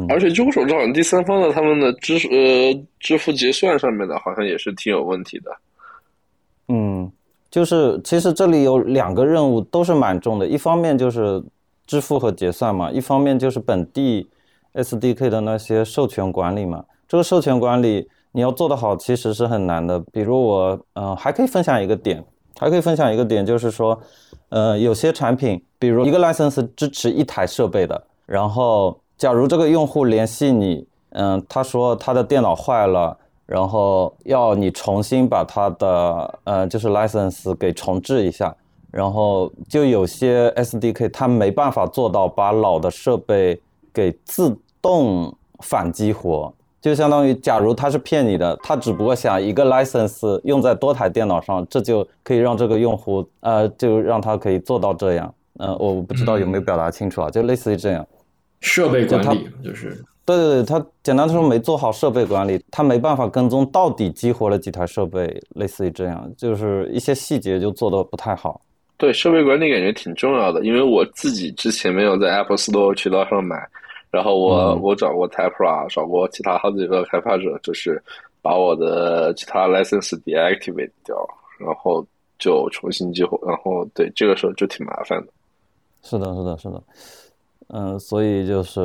[0.09, 5.57] 而且据我所知，好像第三方的他们的支呃支付结算上面的，好像也是挺有问题的。
[6.67, 7.09] 嗯。
[7.51, 11.43] 就是其实这里有两个任务都是蛮重的，一方面就是
[11.87, 14.29] 支付和结算嘛，一方面就是本地
[14.75, 16.85] SDK 的那些授权管理嘛。
[17.07, 19.99] 这个授权管理你要做得好，其实是很难的。
[20.11, 22.23] 比如我，嗯，还可以分享一个点，
[22.59, 23.99] 还可以分享一个点，就是说，
[24.49, 33.17] 呃，有些产品，比如一个 license 支持一台设备的，然后假如这个用户联系你，嗯，他说他的电脑坏了。
[33.49, 38.55] 然后要你重新把他的呃，就是 license 给重置一下，
[38.91, 43.59] 然后就有些 SDK 它没办法做到把老的设备
[43.91, 55.33] 给自动反激活，就相当于假如他是骗你的，他只不过想一个 license 用在多台电脑上，这就可以让这个用户呃，就让他可以做到这样。
[55.57, 58.07] 呃，我不知道有没有表达清楚啊，就类似于这样，
[58.61, 59.89] 设备管理就是。
[60.25, 68.61] 对对对，他简单的说没做好设备管理，他没办法跟踪到底激活了几台设备，类似于这样，就是一些细节就做的不太好。
[68.95, 73.67] 对设备管理感觉挺重要的，因为我自己之前没有在 Apple Store 渠道上买，
[74.11, 78.01] 然后我我找过 Typera，找过其他好几个开发者，就是
[78.41, 81.15] 把我的其他 license deactivate 掉，
[81.59, 82.05] 然后
[82.37, 85.31] 就重新激活，然后对这个时候就挺麻烦的。
[86.01, 86.83] 是的，是的，是的，
[87.67, 88.79] 嗯，所以就是。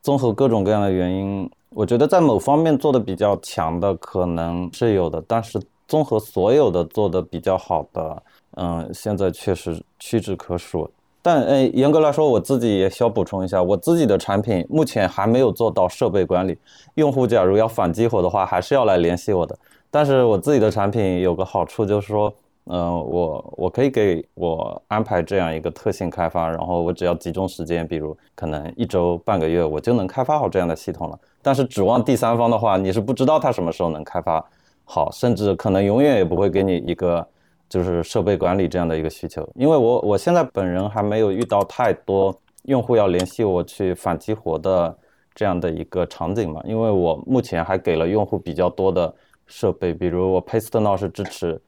[0.00, 8.22] 综合各种各样的原因，我觉得在某方面做的比较强的可能是有的，但是综合所有的做的比较好的，
[8.52, 10.88] 嗯，现在确实屈指可数。
[11.20, 16.56] 但诶，严格来说，我自己也需要补充一下，我自己的产品目前还没有做到设备管理。
[16.94, 19.58] 用户假如要反激活的话，还是要来联系我的。
[19.90, 22.32] 但是我自己的产品有个好处就是说。
[22.70, 31.18] 嗯，我我可以给我安排这样一个特性开发，然后我只要集中时间，比如可能一周半个月，我就能开发好这样的系统了。
[31.40, 34.44] 但是指望第三方的话，你是不知道他什么时候能开发
[34.84, 37.26] 好，甚至可能永远也不会给你一个
[37.68, 39.48] 就是设备管理这样的一个需求。
[39.54, 44.96] 因为我我现在本人还没有遇到太多用户要联系我去反激活的
[45.34, 49.14] 这样的一个场景嘛，因为我目前还给了用户比较多的
[49.46, 51.60] 设备，比如我 Paste Now 是支持。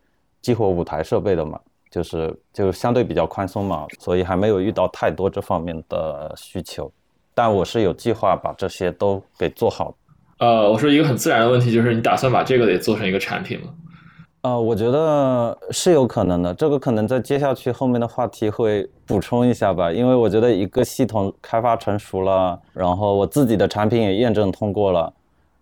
[0.43, 1.61] 激活五台设备的嘛，
[1.91, 6.91] 就是就相对比较宽松嘛，所以还没有遇到太多这方面的需求，
[7.35, 9.95] 但我是有计划把这些都给做好。
[10.39, 13.67] 呃，我说一个很自然的问题，就是你打算把这个也做成一个产品吗？
[14.43, 25.13] 呃，我觉得是有可能的，这个可能在接下去后面的话题会补充一下吧，因为我觉得一个系统开发成熟了，然后我自己的产品也验证通过了，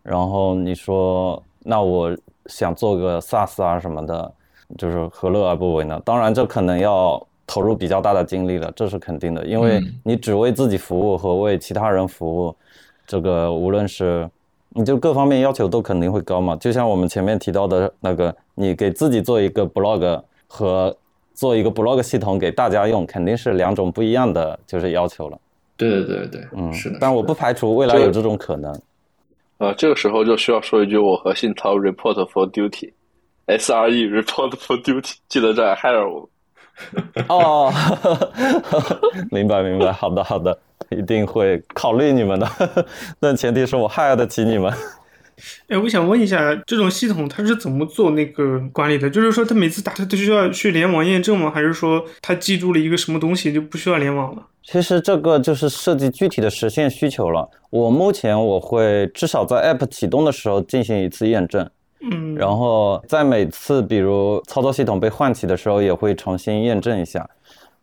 [0.02, 2.16] 然后你说那我。
[2.48, 4.32] 想做个 SaaS 啊什么的，
[4.78, 6.00] 就是何乐而不为呢？
[6.02, 12.56] 当然，这可能要投入比较大的精力了，这是肯定的，因为你只为自己服务和为其他人服务，
[13.06, 14.26] 这个无论是
[14.78, 16.54] 你就各方面要求都肯定会高嘛。
[16.56, 20.96] 就像我们前面提到的那个，你给自己做一个 blog 和
[21.34, 25.36] 做一个 blog 系统给大家用，肯定是两种不一样的就是要求了。
[25.76, 26.98] 对对对对，嗯，是的。
[27.00, 28.72] 但我不排除未来有这种可能。
[29.58, 36.28] 呃，这个时候就需要说一句，我和信涛 report for duty，S R E report for duty，记得在 hire 我。
[37.28, 37.72] 哦，
[39.32, 40.56] 明白明白，好的好的，
[40.90, 42.48] 一定会考虑你们的，
[43.20, 44.72] 但前提是我 hire 得起你们。
[45.68, 49.09] 哎，我想问一下，这种系统它是怎么做那个管理的？
[49.09, 51.48] 就是说，它每次打它都需要去联网验证吗？
[51.55, 54.42] 还是说它记住了一个什么东西就不需要联网了？
[54.64, 57.48] 其实这个就是设计具体的实现需求了。
[57.70, 61.70] 我目前我会至少在 App 启动的时候进行一次验证，
[62.01, 67.29] 嗯，然后在每次比如操作系统被唤起的时候也会重新验证一下。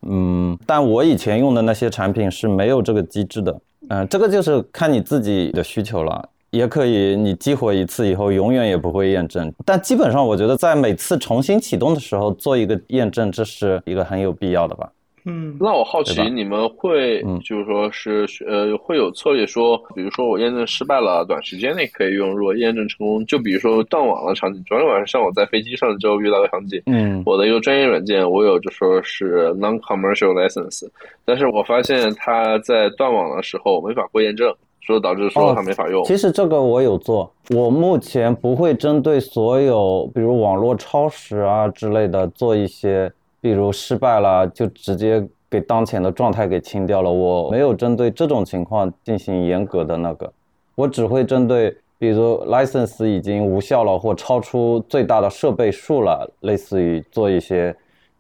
[0.06, 3.60] 嗯，但我以前用的那些产品是没有这个机制的。
[3.90, 6.30] 嗯，这个就是看你自己的需求了。
[6.52, 9.52] 也可以，你激活一次以后，永远也不会验证。
[9.66, 14.90] 但基本上，我觉得在每次重新启动的时候做一个验证，这是一个很有必要的吧。
[15.26, 24.64] 嗯，那我好奇，你们会嗯就是说是呃会有策略说，比如说我验证失败了，短时间内可以用；如果验证成功，就比如说断网的场景。
[24.68, 30.88] 昨天晚上像我在飞机上就遇到个场景，嗯，我的一个专业软件，我有就说是 non-commercial license，
[31.26, 34.54] 但是我发现它在断网的时候没法过验证。
[34.82, 36.04] 说导致说它没法用。
[36.04, 43.12] 其实这个我有做，我目前不会针对所有，比如网络超时啊之类的做一些，
[43.46, 47.12] 比如失败了就直接给当前的状态给清掉了。
[47.12, 50.34] 我没有针对这种情况进行严格的那个，
[50.74, 57.76] 我只会针对，比如 license 已经无效了或超出最大的设备数了，类似于做一些，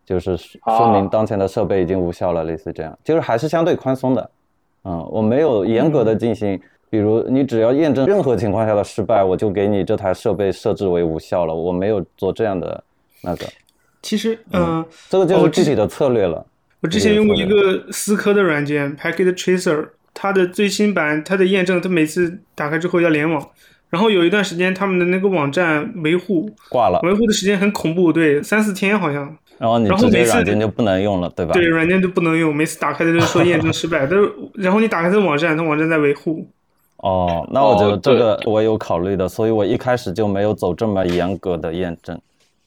[0.05, 4.29] 就是说明当前的设备已经无效了，类似这样，就是还是相对宽松的。
[4.83, 11.55] 嗯，我没有严格的进行，比如你只要验证任何情况下的失败，我就给你这台设备设置为无效了。
[11.55, 12.83] 我没有做这样的
[13.23, 13.47] 那个。
[14.05, 16.45] 其实，嗯，这个就是具体的策略了。
[16.81, 23.49] 我之前用过一个思科的软件 Packet Tracer，它的最新版，它的验证，它每次打开之后要联网，
[23.89, 29.35] 然后有一段时间他们的那个网站维护挂了，维护的时间很恐怖，对，三四天好像。
[29.57, 31.53] 然后你直接软件就不能用了，对吧？
[31.53, 36.47] 对，软件就不能用，每次打开的就说验证失败， 但是然后你打开的网站，它网站在维护。
[36.97, 42.19] 哦，那我觉得这个我有考虑的，所以我一开始就没有走这么严格的验证。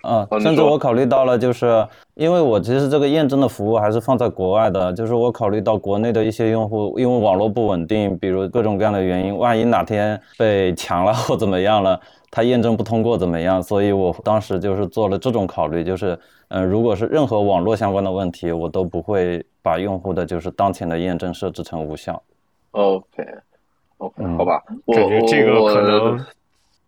[0.05, 13.61] 嗯，甚至我考虑到了，就是因为我其实这个验证的服务还是放在国外的，就是我考虑到国内的一些用户，因为网络不稳定，比如各种各样的原因，万一哪天被抢了 或怎么样了，他验证不通过怎么样？
[13.61, 22.23] 所以我当时就是做了这种考虑，就是嗯，如果是任何网络相关的问题，我都不会把用户的就是当前的验证设置成无效。
[22.71, 26.25] OK，OK，好吧，我感觉这个可能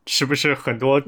[0.06, 1.02] 是不是很多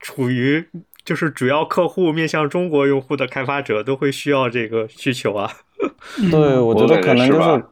[0.00, 0.66] 处于。
[1.04, 5.50] 就是主要客户面向中国用户的开发者都会需要这个需求啊。
[6.30, 7.64] 对，我觉得可能就是，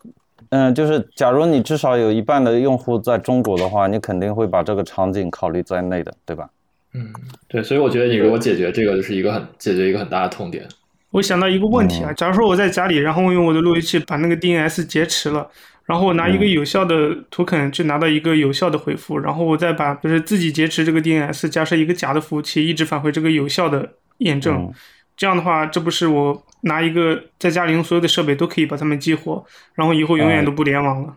[0.51, 6.49] 嗯，就是假如你至少有一半的用户在中国的话，你肯定会把这个场景考虑在内的，对吧？
[6.95, 7.11] 嗯，
[7.49, 10.69] 对，所以我觉得你如果解决这个，就是一个很解决一个很大的痛点。
[11.11, 15.49] 我想到一个问题啊，假如说我在家里，然后用我的路由器把那个 DNS 劫持了。
[15.85, 24.73] 然后我拿一个有效的图肯去拿到一个有效的回复，然后我再把就是自己劫持这个 DNS 加设一个假的服务器，一直返回这个有效的验证。
[25.17, 31.15] 这样的话，这不是我拿一个在家里用所有的设备都可以把它们激活，然后以后永远都不联网了。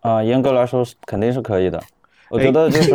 [0.00, 1.82] 啊，严格来说是肯定是可以的。
[2.28, 2.92] 我觉得就是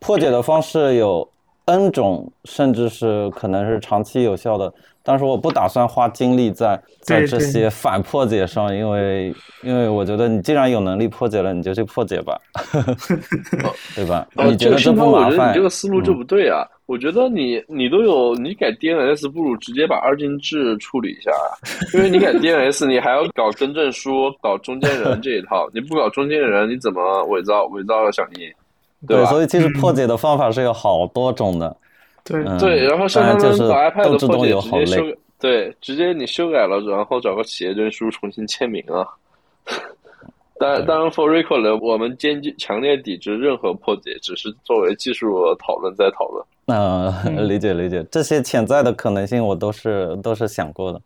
[0.00, 1.28] 破解的方式有
[1.64, 4.72] N 种，甚至是可能是长期有效的。
[5.08, 12.38] 但是我不打算花精力在在这些反破解上，因为因为我觉得你既然有能力破解了，你就去破解吧，
[13.96, 14.28] 对吧？
[14.34, 15.30] 你觉得这不麻烦？
[15.30, 16.62] 我觉得你这个思路就不对啊！
[16.84, 21.56] 我觉得你你都有你改 DNS 不如直接把二进制处理一下啊，
[21.94, 28.46] 因为你改 DNS 你还要搞更正书、搞中间人这一套，你不搞中间人，你怎么伪造伪造了响应？
[29.08, 31.74] 对，所以其实破解的方法是有好多种的。
[32.28, 39.06] 对对，然后像他们把 iPad 的破解直接修改，对，直接你修改了，然后找个企业证书重新签名啊。
[40.60, 46.44] 当当然，For Recall 的我们坚决强烈抵制任何破解，只是作为技术讨论在讨论。
[46.66, 47.12] 嗯，
[47.48, 51.00] 理解理解，这些潜在的可能性我都是都是想过的。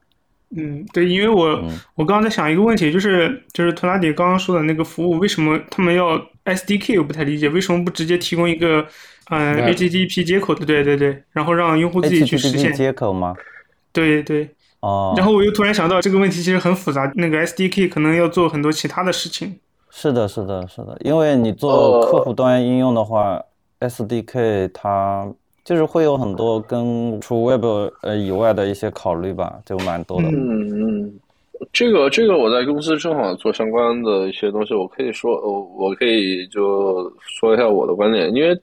[0.56, 1.62] 嗯，对，因为我
[1.94, 6.98] 我刚刚在想一个问题，就是就是图拉迪刚刚说的那个服务，为什么他们要 SDK？
[6.98, 8.86] 我不太理解，为什么不直接提供一个
[9.32, 10.64] 嗯 HTTP 接口的？
[10.64, 13.34] 对对对，然后让用户自己去实现接口吗？
[13.92, 14.48] 对对。
[14.80, 15.14] 哦。
[15.16, 19.58] 然后我又突然想到这个问题其实很复杂，那个 SDK 可能要做很多其他的事情。
[19.90, 23.42] 是的，是的，是的，因为你做客户端应用的话
[23.80, 25.32] ，SDK 它。
[25.64, 27.64] 就是会有很多跟除 Web
[28.00, 30.26] 呃以外的一些考虑吧，就蛮多的。
[30.26, 31.12] 嗯嗯，
[31.72, 38.60] 这个这个我在公司正好做相关的一些东西，我可以说，我我可以就说一下我的观点，因为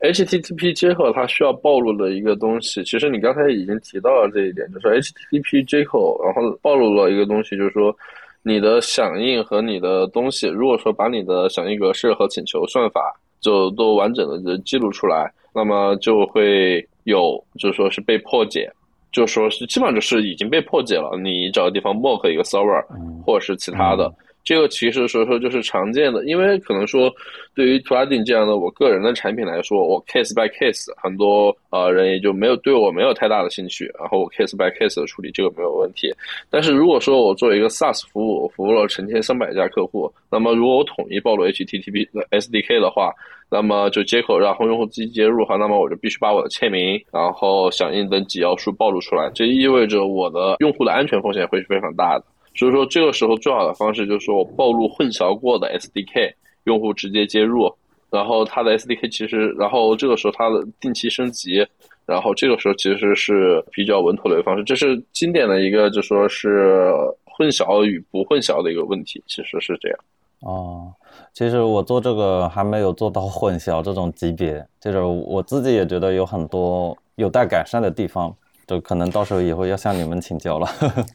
[0.00, 7.94] HTTP 接口它需要暴露的一个东西，其实你刚才已经提到了这一点，就是 HTTP 接口，然后暴露了一个东西，就是说
[8.42, 15.32] 你的响应和你的东西，如果说把你的响应格式和请求算法就都完整的记录出来。
[15.52, 18.70] 那么就会有，就说是被破解，
[19.10, 21.18] 就说是基本上就是已经被破解了。
[21.18, 22.84] 你找个地方 mock 一个 server，
[23.24, 24.12] 或者是其他的。
[24.48, 27.14] 这个其实所以说就是常见的，因为可能说
[27.54, 36.10] 对于 Trading 这样的我个人的产品来说，我 case by case 很多呃人也就没有对我没有太大的兴趣，然后我 case by case 的处理这个没有问题。
[36.48, 43.12] 但是如果说我作为一个 SaaS 服务，我服务了成千上百家客户，那么如果我统一暴露 HTTP 的 SDK 的话，
[43.50, 52.24] 那么就接口然后用户自己接入哈，那么我就必须把我的签名、然后响应等几要素暴露出来，这意味着我的用户的安全风险会是非常大的。
[52.54, 56.32] 所以说，这个时候最好的方式就是说我暴露混淆过的 SDK，
[56.64, 57.72] 用户直接接入，
[58.10, 61.64] 然后它的 SDK 其实，然后这个时候它的定期升级，
[62.04, 64.64] 然后这个时候其实是比较稳妥的一个方式。
[64.64, 66.90] 这是经典的一个，就说是
[67.24, 69.98] 混淆与不混淆的一个问题，其实是这样。
[70.40, 70.92] 哦，
[71.32, 78.34] 其实我做这个还没有做到混淆这种级别，就是我自己也觉得有很多有待改善的地方。
[78.68, 80.68] 就可能到时候以后要向你们请教了。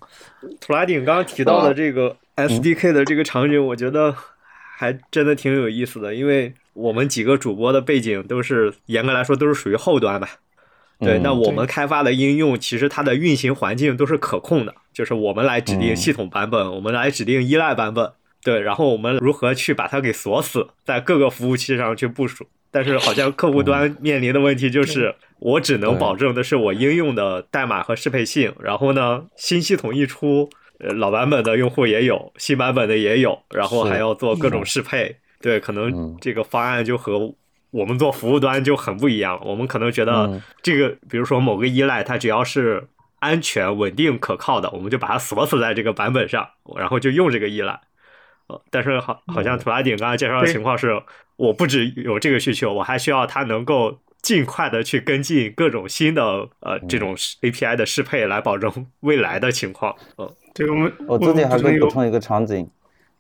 [0.60, 4.14] 图拉顶刚刚提到的这个 SDK 的这个场景，我觉得
[4.76, 10.28] 还真的挺有意思的，因为我们几个主播的背景都是严格来说都是属于后端吧。
[11.00, 18.12] 对，那我们开发的应用其实它的运行环境都是可控的，就是我们来指定系统版本，我们来指定依赖版本，
[18.44, 22.48] 对，然后我们如何去把它给锁死在各个服务器上去部署。
[22.72, 25.14] 但是好像客户端面临的问题就是，
[25.44, 28.56] 我只能保证的是我应用的代码和适配性。
[28.62, 35.18] 然后呢，新系统一出，老版本的用户也有，新版本的也有，然后还要做各种适配。
[35.42, 37.36] 对，可能这个方案就和
[37.72, 39.38] 我们做服务端就很不一样。
[39.44, 42.88] 我们可能觉得这个，比如说某个依赖，它只要是
[43.20, 47.82] 安全、稳定、可靠的，我们就把它锁死在这个版本上，然后就用这个依赖。
[48.48, 51.04] 呃，但是好，好像图拉顶刚才介绍的情况是。
[51.36, 56.24] 我不只有这个需求，我还需要它能够尽快的去跟进各种新的
[56.62, 58.72] 呃这种 API 的适配，来保证
[59.02, 59.94] 未来的情况。
[60.18, 62.66] 嗯，对我们我自己还可以补充一个场景，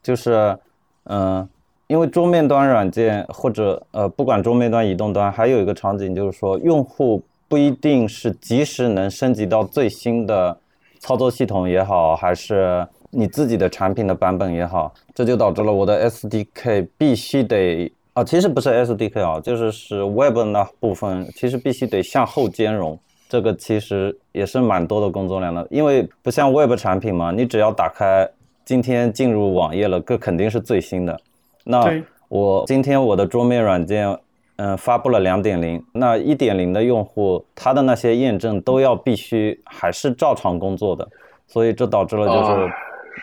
[0.01, 0.57] 就是
[1.03, 1.47] 嗯，
[1.87, 10.57] 因为桌面端软件或者呃不管桌面端、移动端，还有一个场景就是说，用户不一定是及时能升级到最新的
[10.99, 17.91] 操作系统也好，还是你自己的产品的版本也好，这就导致了我的 SDK 必须得。
[18.13, 22.97] 啊，其实不是 SDK 啊，就是是 Web 那部分，其实必须得向后兼容。
[23.27, 28.29] 这个其实也是蛮多的工作量的，因为不像 Web 产品嘛，你只要打开，
[28.63, 31.19] 今天进入网页了，这肯定是最新的。
[31.63, 31.91] 那
[32.27, 34.15] 我今天我的桌面软件，
[34.57, 41.07] 嗯，发布了两点零，那一点零的用户，他的那些验证都要必须还是照常工作的，
[41.47, 42.73] 所以这导致了就是，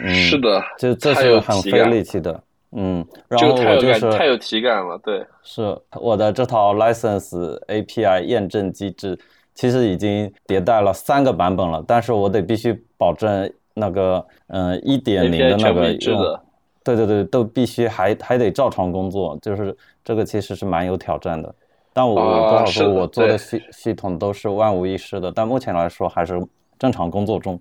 [0.00, 2.42] 嗯，是的，就这是很费力气的。
[2.72, 9.18] 嗯，然后我就是太有体感了，对，是我的这套 license API 验证机制，
[9.54, 16.40] 其实已经迭代了三个版本了，但是我得必须保证那个嗯一点零的那个用，
[16.84, 21.52] 对对对，都必须还还得照常工作，就是这个其实是蛮有挑战的。
[21.92, 26.40] 但我多少说我做的系系统都是万无一失的，但目前来说还是
[26.78, 27.60] 正常工作中。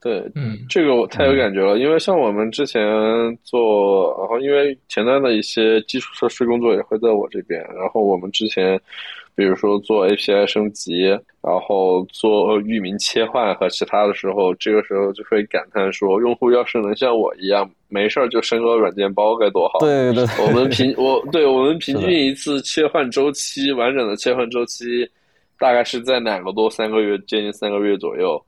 [0.00, 2.80] 对，嗯，这个我太有感觉了，因为像我们之前
[3.42, 8.80] 做，然后因为前端的一些基础设施工作也会在我这边，然后我们之前，
[9.34, 11.06] 比如说做 API 升级，
[11.42, 19.80] 然后做域名切换和其他的时候，这个时候就会感叹说，用户要是能像我一样，没事儿就升个软件包该多好。
[19.80, 25.04] 对对，我们平我对我们平均一次切换周期，完整的切换周期，
[25.58, 28.40] 大概是在两个多三个月，接近三个月左右。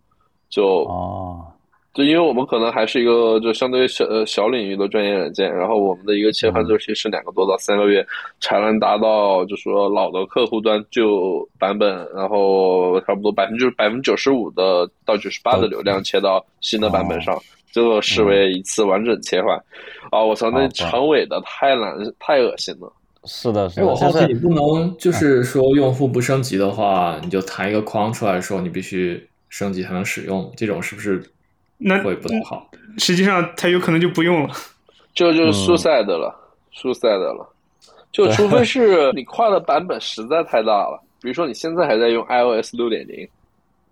[0.51, 1.47] 就哦，
[1.95, 8.05] 就因为我们可能还是一个就相对小呃小领域的专业软件，然后我们的一个切换周期是两个多到三个月，
[8.41, 17.37] 才能达到就说老的客户端旧版本，然后差不多百分之百分之九十五的到九十八的流量切到新的版本上，
[17.73, 19.57] 这个视为一次完整切换。
[20.11, 22.93] 啊，我操，那长尾的太难太恶心了。
[23.25, 23.87] 是的，是的。
[23.87, 31.23] 我好奇你不能就是说用户不升级的话，你就弹一个框出来说你必须升级才能使用，这种是不是
[31.77, 32.71] 那会不太好？
[32.97, 34.55] 实际上它有可能就不用了，
[35.13, 36.35] 这就是疏赛的了，
[36.73, 37.47] 疏赛的了。
[38.13, 43.29] 就除非是 你跨的版本实在太大了，比如说你现在还在用 iOS 六点零，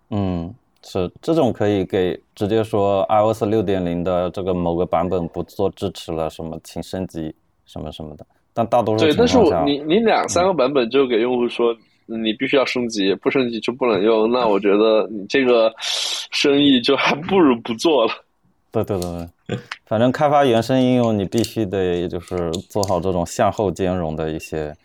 [0.09, 0.53] 嗯，
[0.83, 7.33] 是这种可以给直接说 iOS 六点零的这个某个版本不做支持了，什么请升级
[7.65, 8.25] 什么什么的。
[8.53, 11.73] 但大多数对，但是我你你两三个版本就给用户说
[12.09, 18.13] 你必须要升级，不升级就不能用，那我觉得你这个生意就还不如不做了。
[18.71, 24.75] 对对对对，反正开发原生应用，你必须得就是做好这种向后兼容的一些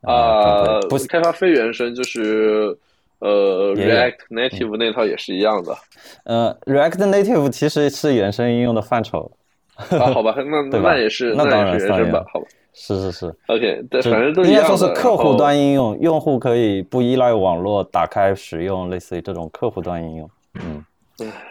[0.00, 2.74] 啊，不开发非原生就是
[3.18, 5.76] 呃 React Native 那套也是一样的。
[6.24, 9.30] 呃，React Native 其实是原生应用的范畴。
[9.76, 12.46] 啊，好吧，那那也是，那当然原生吧，好吧。
[12.78, 20.30] 是是是，OK，对，反正都应该说是客户端应用，用户可以不依赖网络打开使用，类似于这种客户端应用。
[20.56, 20.84] 嗯，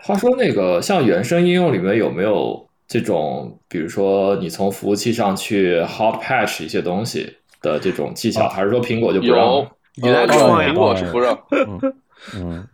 [0.04, 9.48] 话说那个像原生应用里面有没有这种，比如说你从服务器上去 hot patch 一些东西的这种技巧，还是说苹果就不让？
[9.48, 11.36] 有，苹果是不让。
[12.36, 12.68] 嗯，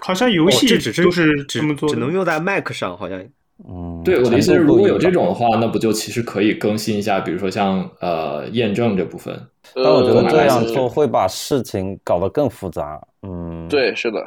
[0.00, 3.24] 好像游戏只是就是只么做，只能用在 Mac 上，好像。
[3.68, 9.38] 嗯，对，我的意思是，如果有这种的话，那不就其实可以更新一下，比如说像呃验证这部分。
[9.74, 13.00] 但我觉得这样做会把事情搞得更复杂。
[13.22, 14.18] 嗯，对，是的，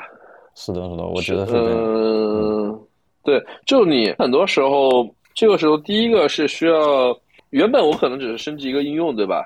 [0.56, 1.72] 是的，是的，我觉得是这样。
[1.74, 2.80] 嗯，
[3.24, 7.16] 对，就你很多时候，这个时候第一个是需要，
[7.52, 9.46] 原本我可能只是升级一个应用，对吧？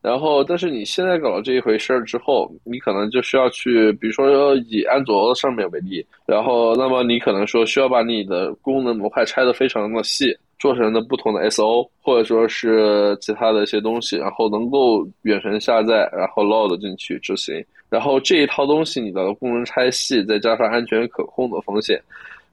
[0.00, 17.62] 然后，但是你现在搞了这一回事儿之后，你可能就需要去，比如说以安卓上面为例，然后，那么你可能说需要把你的功能模块拆得非常的细，做成的不同的 SO，或者说是其他的一些东西，然后能够远程下载，然后 load 进去执行。
[17.90, 22.00] 然后这一套东西，你的功能拆细，再加上安全可控的风险，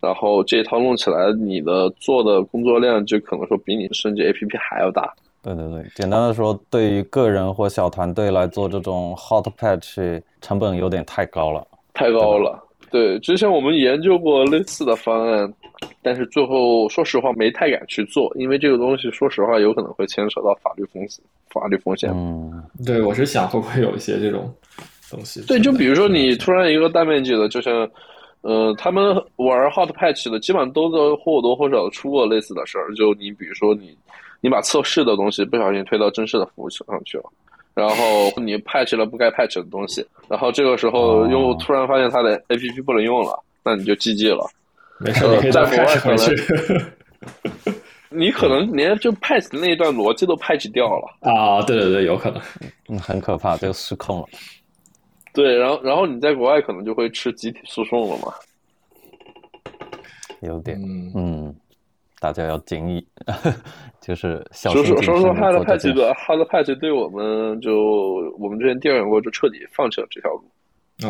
[0.02, 5.14] 然后这一套弄起来，你的做的工作量就可能说比你升级 APP 还要大。
[5.46, 12.60] 对对对，简单的说，对于个人或小团队来做这种 hot patch，成本有点太高了，太高了。
[12.90, 15.54] 对，之前我们研究过类似的方案，
[16.02, 22.10] 但是最后说实话没太敢去做，因为这个东西说实话有可能会牵扯到法律风险，法律风险。
[22.12, 24.52] 嗯，对，我是想会不会有一些这种
[25.12, 25.46] 东西。
[25.46, 27.88] 对，就比如说你突然一个大面积的，就像，
[28.42, 32.92] 呃，他们玩 hot patch 的，基本上都在或多或少出过类似的事儿。
[32.96, 33.96] 就你比如说你。
[34.46, 37.24] 你把测试的东西不小心推到正式的服务器上去了，
[37.74, 44.48] 然后你 patch 了不该 patch 的东西，然后这个时候用户突然发现他的 APP 不能用了，那你就 GG 了。
[45.00, 47.74] 没事，你可以在国外可能，
[48.12, 51.64] 你可能连就 patch 的那一段逻辑都 patch 掉了啊！
[51.66, 52.40] 对对对，有可能，
[52.88, 54.28] 嗯，很可怕，就失控了。
[55.34, 58.32] 对，然后然后你在国外可能就会吃集体诉讼了嘛？
[60.42, 60.80] 有点，
[61.16, 61.52] 嗯。
[62.20, 63.06] 大家要敬意，
[64.02, 67.76] 就是小说说说说，Hard Patch 的 Hard Patch 对我们就
[68.40, 70.44] 我们之前调研过，就彻底放弃了这条路。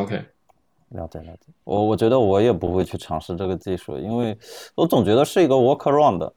[0.02, 0.16] OK，
[0.90, 1.54] 了解了解。
[1.64, 4.38] 我我觉得我也不会去尝试这个技术，因为
[4.76, 6.32] 我总觉得是一个 workaround。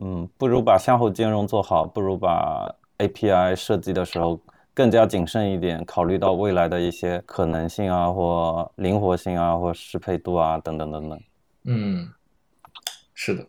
[0.00, 2.68] 嗯，不如把向后兼容做好，不如把
[2.98, 4.38] API 设计的时候
[4.74, 11.20] 更加谨慎一点，考虑到未来的一些可能性啊，或灵活性啊，或适配度啊，等等等等。
[11.66, 12.08] 嗯，
[13.14, 13.46] 是的。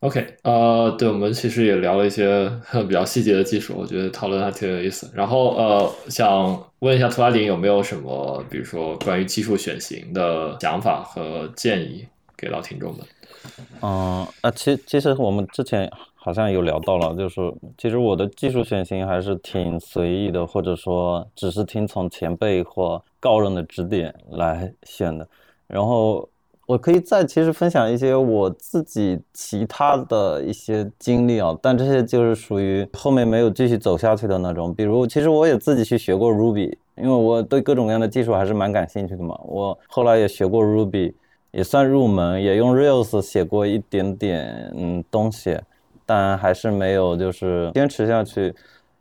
[0.00, 2.48] OK，呃，对，我们其实也聊了一些
[2.86, 5.10] 比较细节的技术，我觉得讨论还挺有意思。
[5.12, 13.00] 然后，呃，想问一下图拉丁有没有什么，比如说关于技术选型的想法和建议给到听众们？
[13.82, 17.40] 嗯，啊，其其实我们之前好像有聊到了，就是
[17.76, 25.28] 其实我的技术选型还是挺随意的，或者说只是听从前辈或高人的指点来选的，
[25.66, 26.28] 然后。
[26.68, 34.74] 我可以再其实分享一些我自己其他的一些经历啊，但这些就是属于后面没有继续走下去的那种。
[34.74, 39.34] 比如，其实我也自己去学过 Ruby，因为我对各种各样的技术还是蛮感兴趣的嘛。
[39.46, 41.14] 我后来也学过 Ruby，
[41.52, 45.58] 也算入门，也用 Rails 写过一点点嗯东西，
[46.04, 48.54] 但还是没有就是坚持下去。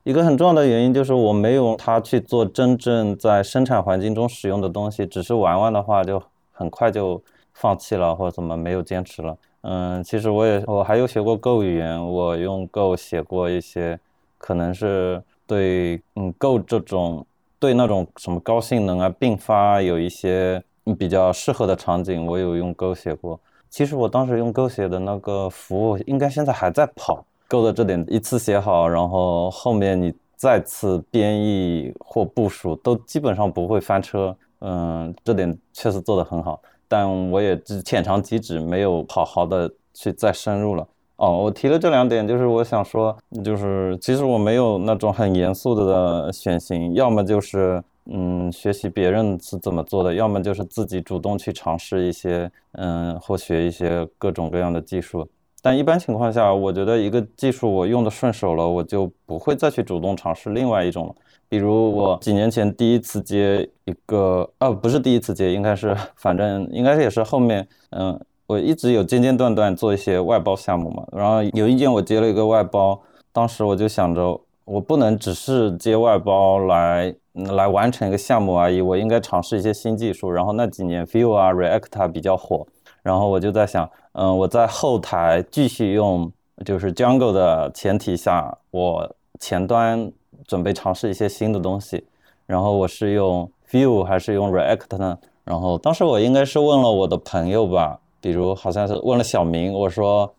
[0.05, 7.21] 一个很重要的原因就是我没有它去做真正在生产环境中使用的东西，只是玩玩的话就很快就。
[7.59, 9.35] 放弃了或者怎么没有坚持了？
[9.61, 13.99] 嗯，其实我也我还有学过 Go 语言，我用 Go 写过一些，
[14.37, 17.25] 可能是对嗯 Go 这种
[17.59, 20.63] 对那种什么高性能啊并发有一些
[20.99, 23.39] 比较适合的场景，我有用 Go 写过。
[23.69, 27.25] 其实我当时用 Go 写的那个服务，应该现在还在跑。
[27.49, 34.35] Go 的这点一次写好，然后后面你再次编译或部署，都基本上不会翻车。
[34.59, 36.61] 嗯，这点确实做得很好。
[36.87, 40.87] 但我也只浅尝即止，没有好好的去再深入了。
[41.17, 55.27] 哦，我提了这两点，就是我想说，就是其实我没有那种很严肃的选型，要么就是嗯学习别人是怎么做的，要么就是自己主动去尝试一些嗯或学一些各种各样的技术。
[55.59, 61.15] 但一般情况下，我觉得一个技术我用的顺手了，我就不会再去主动尝试另外一种了。
[61.49, 71.07] 比如我几年前第一次接一个，哦，不是第一次接，应该是，反正应该是也是后面，嗯，我一直有间间断断做一些外包项目嘛。
[71.13, 72.99] 然后有一年我接了一个外包，
[73.31, 80.29] 当时我就想着，我不能只是接外包来来完成一个项目而已，我应该尝试一些新技术。
[80.29, 82.67] 然后那几年 Vue 啊 React 啊比较火，
[83.01, 86.29] 然后我就在想，嗯，我在后台继续用
[86.65, 90.11] 就是 Jungle 的前提下，我前端。
[90.45, 92.03] 准备尝试一些新的东西，
[92.45, 95.17] 然后我是用 Vue 还是用 React 呢？
[95.43, 100.29] 然后当时我应该是问了我的朋友吧，比如好像是问了小明，我说，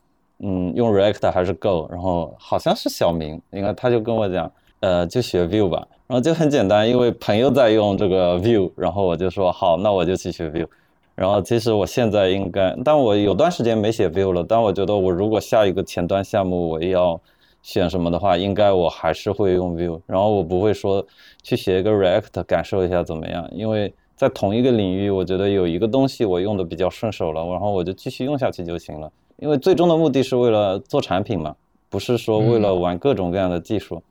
[0.41, 1.89] 嗯，用 React 还是 Go？
[1.91, 5.87] 然后好像是小明，应该他就跟我讲，呃，就学 Vue 吧。
[6.07, 10.67] 然后就很简单，因为朋友在用这个 Vue，然后我就说好，那我就去学 Vue。
[11.15, 17.21] 然后其实我现在应该，但我有段时间没写 Vue 了，但我觉得我如果下一个前端项目我要。
[17.63, 21.05] 选什么的话，应该我还是会用 Vue，然后我不会说
[21.43, 29.11] 去写一个 React 感受一下怎么样，因为在同一个领域，我觉得有一个东西我用的比较顺手了，然后我就继续用下去就行了。
[29.37, 31.55] 因为最终的目的是为了做产品嘛，
[31.91, 34.03] 不是说为了玩各种各样的技术。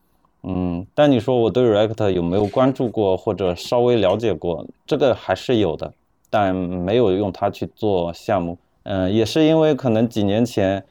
[0.44, 5.92] 嗯，但你说我对 React 有没有关注过或者稍微了解过，这个还是有的，
[6.30, 8.58] 但没有用它去做项目。
[8.84, 10.84] 嗯，也是因为可能几年前。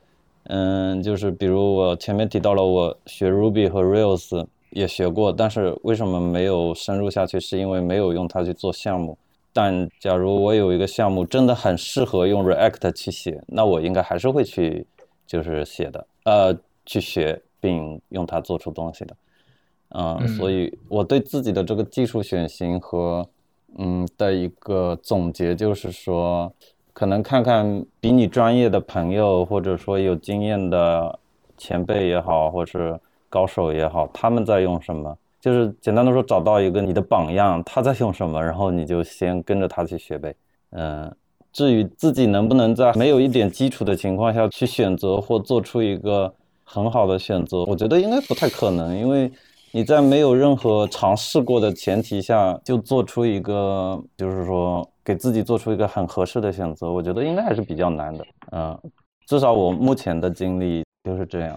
[0.49, 7.41] 嗯，就是比如我前面提到了，我学 Ruby 和 Rails 也学过，但是为什么没有深入下去？
[7.41, 9.19] 是因为没有用它去做项目。
[9.53, 14.87] 但假如我有一个项目真的很适合用 React 去写，那我应该还是会去
[15.27, 19.17] 就是写的，呃，去学并用它做出东西的。
[19.89, 23.29] 嗯，所以我对自己的这个技术选型和
[23.79, 26.53] 嗯的一个总结就是说。
[26.97, 31.19] 可能看看比你专业的朋友，或者说有经验的
[31.59, 40.35] 前辈也好，或是高手也好，他们在用什么，就是简单的说，找到一个你的榜样，他在用什么，然后你就先跟着他去学呗。
[40.71, 41.15] 嗯，
[41.53, 46.33] 至于自己能不能在没有一点基础的情况下去选择或做出一个
[46.65, 49.31] 很好的选择，我觉得应该不太可能，因为
[49.71, 54.89] 你在没有任何尝试过的前提下就做出一个，就是说。
[55.07, 58.27] 给自己做出一个很合适的选择，我觉得应该还是比较难的。
[58.51, 58.77] 嗯，
[59.29, 61.57] 至少我目前的经历就是这样。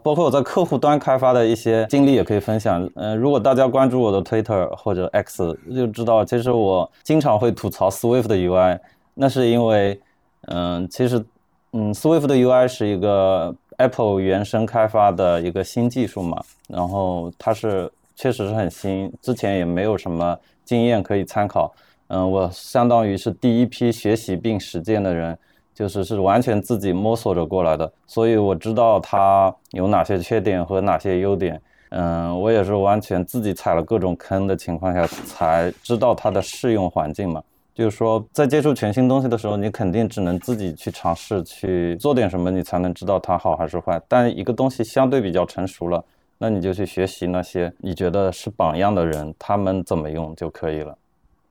[0.00, 2.88] 包括我在客户端开发的一些经历也可以分享。
[2.94, 8.78] 嗯，如果大家关注我的 Twitter 或者 X，就知道其实我经常会吐槽 Swift 的 UI。
[9.14, 10.00] 那是因为，
[10.42, 11.24] 嗯，其实，
[11.72, 21.72] 嗯，Swift 的 UI 是一个 Apple 原生开发的一个新技术嘛，然后它是确实是很新，之前也没有什么经验可以参考。
[22.14, 25.36] 嗯，我相当于是第一批学习并实践的人，
[25.74, 31.60] 就是是完全自己摸索着过来的，所以我知道它有哪些缺点和哪些优点。
[31.88, 37.42] 嗯，我也是完全自己踩了各种坑的情况下才知道它的适用环境嘛。
[37.74, 44.00] 就是说，在接触全新东西的时候，你肯定只能自己去尝试去做点什么，你才能知道它好还是坏。
[44.06, 46.04] 但一个东西相对比较成熟了，
[46.38, 50.96] 那你就去学习那些你觉得是榜样的人，他们怎么用就可以了，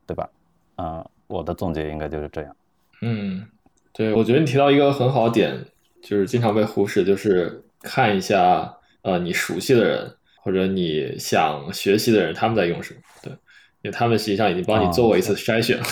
[0.07, 0.30] 对吧？
[0.76, 2.55] 啊，我的总结应该就是这样。
[3.01, 3.45] 嗯，
[3.93, 5.57] 对，我觉得你提到一个很好的点，
[6.01, 10.09] 就是经常被忽视，就是看一下呃你熟悉的人
[10.41, 13.32] 或者你想学习的人他们在用什么，对，
[13.82, 15.86] 因为他们实际上已经帮你做过一次筛选了。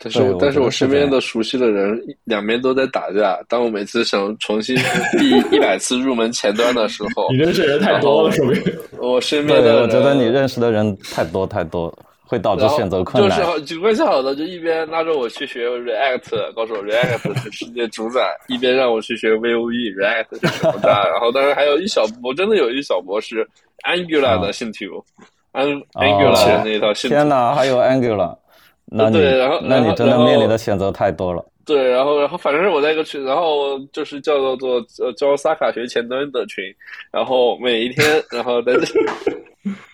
[0.00, 3.40] 但是，但是我身边的熟悉的人两边都在打架。
[3.48, 4.76] 当我每次想重新
[5.18, 8.62] 第一百次入门前端的时候，你认识人太多了，说明
[8.98, 11.96] 我身边的，我觉得你认识的人太多太多。
[12.26, 13.38] 会导致选择困难。
[13.60, 20.88] 就是关系好的，就一边拉着我去学 React，告诉我 React 是世界主宰；一边让我去学 Vue，React 是什么的。
[20.88, 23.46] 然后当然还有一小波，真的有一小波是
[23.86, 25.04] Angular 的信徒
[25.52, 27.14] ，Angular 那一套信徒。
[27.14, 28.36] 天哪，还有 Angular，
[28.86, 31.44] 那你对，然后那你真的面临的选择太多了。
[31.66, 36.62] 对，然后然后反正是我在一个群，然后就是叫做做呃教萨卡学前端的群，
[37.10, 38.86] 然后每一天，然后在这，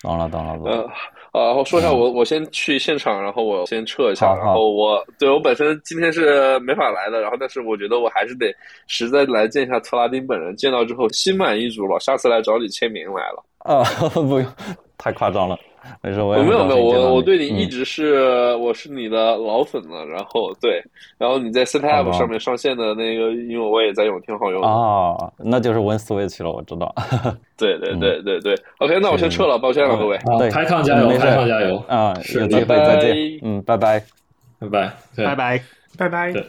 [0.02, 0.88] 懂了懂了懂了。
[1.32, 8.52] 啊，然后说一下我我先去现场，然后我先撤一下，然后我对我本身今天是没法来的，然后但是我觉得我还是得
[8.86, 13.44] 实在来见一下特拉丁本人，见到之后心满意足了，下次来找你签名来了。
[13.58, 14.46] 啊， 不用，
[14.98, 15.58] 太夸张了。
[16.02, 20.04] 没事，我没有没有，我我对你一直是我是你的老粉了。
[20.06, 20.82] 然后对，
[21.18, 25.30] 然后你在 Set App 上面上线的那个，因为我也在用，挺好用的啊。
[25.38, 26.94] 那就是 Win Switch 了，我知道。
[27.56, 30.18] 对对对对对，OK，那我先撤了，抱歉了各位。
[30.38, 32.14] 对，开抗加油，开抗加油啊！
[32.22, 33.38] 是，有机会再见。
[33.42, 34.02] 嗯，拜拜，
[34.58, 35.62] 拜拜，拜拜，
[35.98, 36.32] 拜拜。
[36.32, 36.44] 对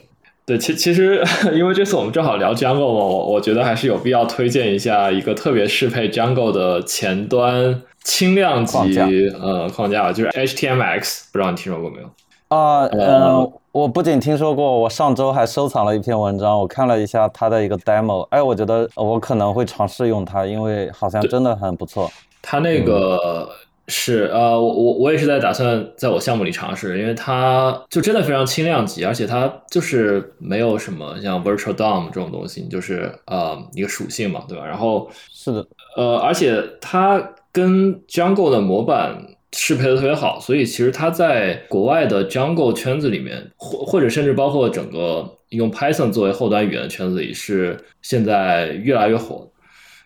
[0.45, 1.21] 对，其其实
[1.53, 7.81] 因为这次我们正好聊 Jungle 嘛，我我觉得还是有必要推荐一下一个特别适配 Jungle 的前端。
[8.03, 8.99] 轻量级
[9.41, 12.09] 呃框架就是 HTMX，不知道你听说过没有？
[12.47, 22.11] 啊，嗯，我不仅听说过，我上周还收藏了一篇文章，我看了一下它的一个 demo，哎，我觉得我可能会尝试用它，因为好像真的很不错。
[22.41, 23.49] 它那个
[23.87, 34.65] 是呃，我我我也是在打算在我项目里尝试，因为它就真的非常轻量级，而且它就是没有什么像 Virtual DOM 这种东西，就是呃一个属性嘛，对吧？
[34.65, 37.23] 然后是的，呃，而且它。
[37.51, 49.45] 跟 Jungle 的模板适配的特别好，所以其实它在国外的 Jungle 圈子里面，或或者甚至包括整个用 Python 作为后端语言的圈子里，是现在越来越火。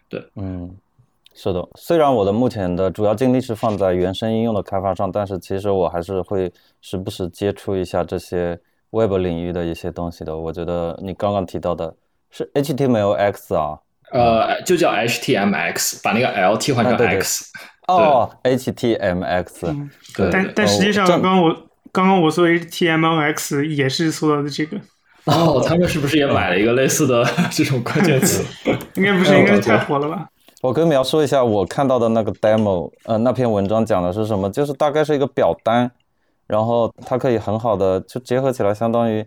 [0.10, 0.76] 对，嗯，
[1.36, 1.68] 是的。
[1.76, 10.36] 虽然我的目前的主要精力是放在原生应用的开发上，但是其实我还是会时不时接触一下这些 Web 领域的一些东西的。
[10.36, 11.96] 我觉得你刚刚提到的
[12.32, 13.78] 是 HTMLX 啊。
[14.12, 17.46] 呃，就叫 HTMX，把那个 L 替换成 X。
[17.88, 19.90] 哦，HTMX。
[20.16, 20.30] 对。
[20.32, 21.54] 但但实际上，刚刚我
[21.92, 24.78] 刚刚我说 HTMLX 也是说的这个。
[25.26, 28.44] 哦，他们是不是也买了一个类似的 这种关键词？
[28.96, 30.28] 应该不是，应该太火了吧？
[30.62, 34.50] 我跟描述一下我看到的那个 demo，呃，那篇文章讲的是什么？
[34.50, 35.92] 就是大概是一个表单，
[36.48, 39.26] 然后它可以很好的就结合起来，相当于，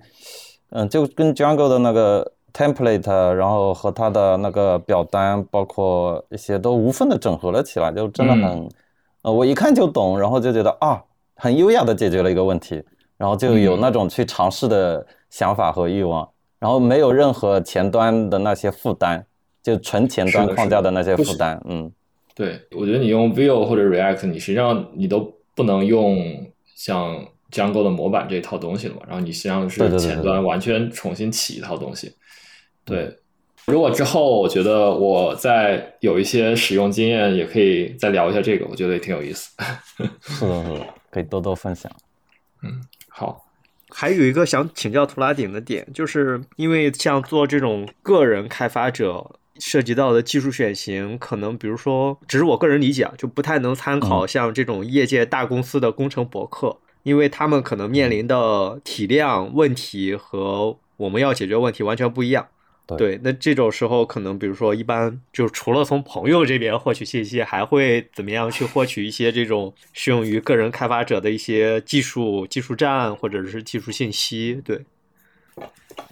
[0.71, 2.33] 嗯，就跟 Jungle 的那个。
[2.53, 8.69] template，然后和它的那个表单，包括一些都无缝的整合了起来，就真的很，
[9.23, 11.03] 呃，我一看就懂，然后就觉得啊，
[11.35, 12.83] 很优雅的解决了一个问题，
[13.17, 16.29] 然后就有那种去尝试的想法和欲望，
[16.59, 19.25] 然后没有任何前端的那些负担，
[19.63, 21.91] 就纯前端框架的那些负担，嗯，
[22.35, 26.19] 对，我觉得你用 Vue 或者 React，你实际上你都不能用
[26.75, 27.15] 像
[27.51, 32.07] Django 的模板这一套东西了嘛，然后你实际上是前端完全重新起一套东西。
[32.09, 32.15] 对，
[33.67, 39.51] 如果之后我觉得我在有一些使用经验，也可以再聊一下这个，我觉得也挺有意思。
[40.23, 41.91] 是的，是的，可以多多分享。
[42.63, 43.45] 嗯，好。
[43.91, 62.47] 还有一个想请教图拉顶的点，就是因为像做这种个人开发者，涉及到的技术选型，可能比如说，只是我个人理解啊，就不太能参考像这种业界大公司的工程博客，因为他们可能面临的体量问题和我们要解决问题完全不一样。
[62.97, 74.63] 对，那这种时候可能，比如说，一般就除了从朋友这边获取信息，还会怎么样去获取一些这种适用于个人开发者的一些技术技术站或者是技术信息？
[74.65, 74.83] 对，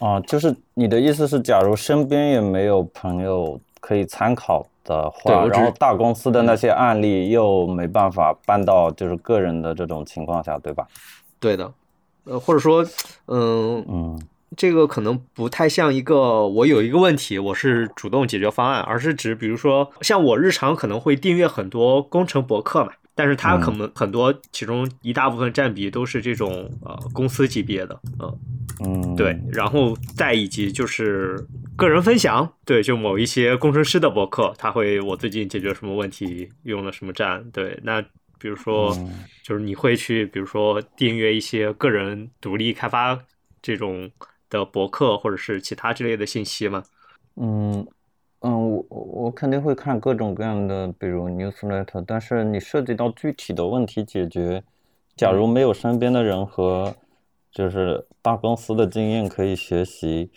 [0.00, 10.86] 啊，就是你的意思是，假如身边也没有朋友可以参考的话，然后大公司的那些案例又没办法搬到就是个人的这种情况下，对吧？
[11.40, 11.72] 对的，
[12.24, 12.84] 呃，或者说，
[13.28, 14.20] 嗯嗯。
[14.56, 28.38] 这个可能不太像一个我有一个问题，我是主动解决方案，而是指比如说像我日常可能会订阅很多工程博客嘛，但是它可能很多其中一大部分占比都是这种呃公司级别的，嗯
[28.84, 29.16] 嗯。
[29.16, 31.36] 对，然后再以及就是
[31.76, 38.00] 个人分享，对，就某一些工程师的博客，他会我最近解决什么问题用了什么站，对，那
[38.38, 38.96] 比如说
[39.42, 43.18] 就是你会去比如说订阅一些个人独立开发
[43.60, 44.08] 这种。
[44.48, 46.82] 的博客或者是其他之类的信息吗？
[47.36, 47.86] 嗯
[48.40, 52.04] 嗯，我我肯定会看各种各样的，比如 newsletter。
[52.06, 54.62] 但是你涉及到具体的问题解决，
[55.16, 56.94] 假如没有身边的人和
[57.50, 60.30] 就是大公司的经验可以学习，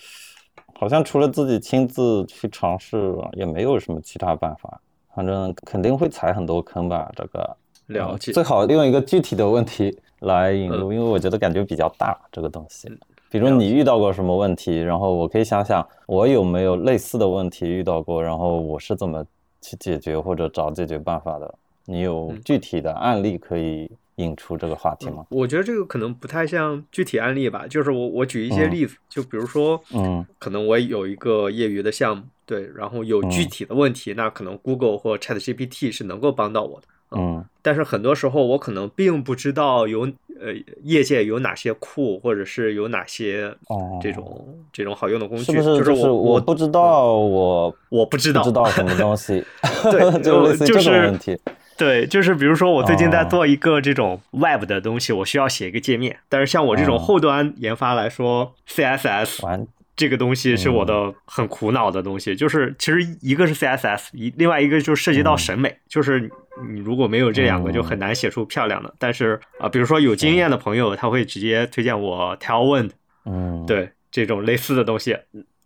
[0.80, 4.82] 好像除了自己亲自去尝试，也没有什么其他办法。
[5.14, 7.12] 反正肯定会踩很多坑吧。
[7.16, 7.58] 这个
[7.88, 12.90] 了解，最好用一个具体的问题来引入，因为我觉得感觉比较大这个东西。
[13.30, 19.24] 比如你遇到过什么问题，然后我可以想想我有没有类似的问题遇到过，然后我是怎么
[19.62, 21.54] 去解决或者找解决办法的。
[21.86, 25.26] 你有具体的案例可以引出这个话题吗？
[25.30, 36.88] 我觉得这个可能不太像具体案例吧，就是我我举一些例子，就比如说，嗯，可能我有一个业余的项目，对，然后有具体的问题，那可能 Google 或 Chat GPT 是能够帮到我的。
[37.12, 40.02] 嗯，但是很多时候我可能并不知道有
[40.40, 40.54] 呃
[40.84, 43.54] 业界有哪些库，或者是有哪些
[44.02, 45.78] 这种这种好用的工具，是不是？
[45.80, 48.42] 就是我我不知道，我我不知道。
[48.44, 49.44] 不知道什么东西，
[49.92, 51.38] 对， 就类似这种问题。
[51.78, 59.66] 对，就是比如说我最近在做一个这种 Web 的东西，我需要写一个界面，但是像我这种后端研发来说，CSS。
[59.96, 66.32] 这个东西是我的很苦恼的东西，就是其实一个是 CSS，一另外一个就涉及到审美，就是
[66.68, 68.94] 你如果没有这两个，就很难写出漂亮的。
[68.98, 72.92] 但是啊，比如说有经验的朋友，他会直接推荐我 Tailwind，
[73.26, 75.18] 嗯，对这种类似的东西，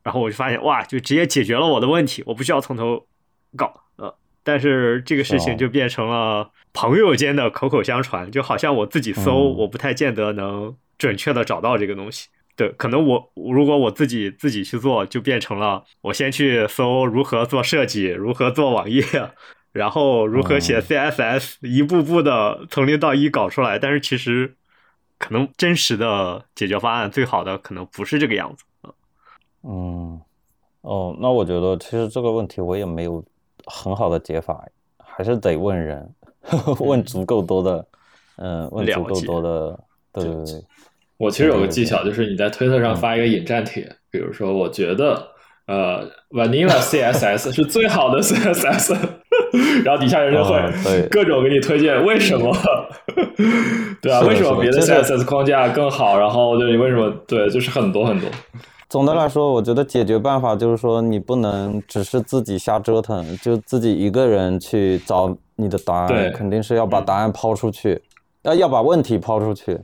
[0.04, 3.08] 然后我就发现哇，就直接解决了我的问题，我不需要从头
[3.56, 4.14] 搞呃，
[4.44, 12.30] 但是这个事情就变成了朋友间的口口相传，就好像我自己搜，我不太见得能准确的找到这个东西。
[12.56, 19.04] 对，可能我如果我自己自己去做，就变成了我先去搜如何做设计，如何做网页，
[19.74, 23.78] 然后如何写 CSS，一步步的从零到一搞出来。
[23.78, 24.56] 但是其实
[25.18, 28.64] 可能真实的解决方案，最好的可能不是这个样子。
[29.64, 30.22] 嗯，
[30.82, 33.24] 哦，那我觉得其实这个问题我也没有
[33.66, 34.64] 很好的解法，
[34.98, 36.08] 还是得问人，
[36.80, 37.86] 问足够多的，
[38.38, 39.80] 嗯，问足够多的，
[40.14, 40.64] 对对对。
[41.18, 45.26] 我其实有个技巧，就是你在推特上发一个引战帖，比如说我觉得
[45.68, 48.98] 呃，Vanilla CSS 是最好的 CSS，
[49.84, 52.52] 然后底下人就会各种给你推荐为什么，
[54.02, 56.18] 对啊，为什么别的 CSS 框架更好？
[56.18, 58.30] 然后就你为什么对，就是很多很多。
[58.90, 68.02] 总的来说，我觉得解决办法就是说，你不能只是自己瞎折腾，就自己一个人去找你的答案，肯定是要把答案抛出去，
[68.44, 69.80] 要要把问题抛出去。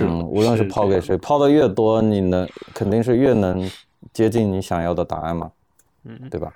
[0.00, 3.70] 嗯，无论是抛给谁，抛的越多，你能肯定是越能
[4.14, 5.50] 接近你想要的答案嘛，
[6.06, 6.52] 嗯，对吧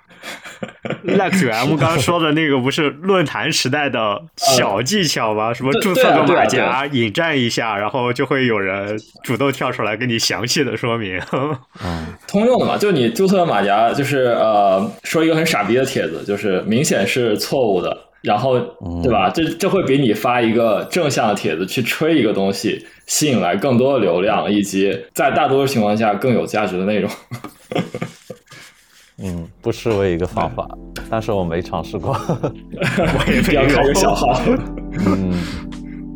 [1.05, 5.53] ？Lex M 刚说的那个不是论坛时代的小技巧吗？
[5.53, 11.19] 什么注册个马甲，引战一下，然后就会有人主动跳出来给你详细的说明。
[11.83, 18.05] 嗯，通用的嘛，就你注册马甲，就是呃，说一个很傻逼的帖子，就是明显是错误的。
[18.21, 18.59] 然后，
[19.01, 19.29] 对吧？
[19.29, 27.09] 这这会比你发一个正向的帖子去吹一个东西，吸引来更多的流量，以及在大多数情况下更有价值的内容。
[29.21, 30.67] 嗯，不失为一个方法，
[31.09, 32.13] 但是我没尝试过。
[32.31, 34.41] 我也要开个小号。
[35.07, 35.33] 嗯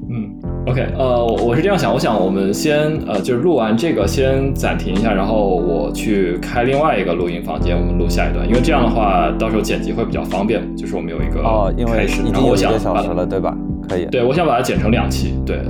[0.10, 0.40] 嗯。
[0.66, 13.54] OK，呃，我是这样想，我想我们先呃，就是录完这个先暂停一下，然后我去开另外一个录音房间，我们录下一段，因为这样的话到时候剪辑会比较方便，就是我们有一个哦，因为已经有一个小时了，对吧？
[13.90, 14.06] 可以。
[14.06, 15.68] 对，我想把它剪成两期，对对。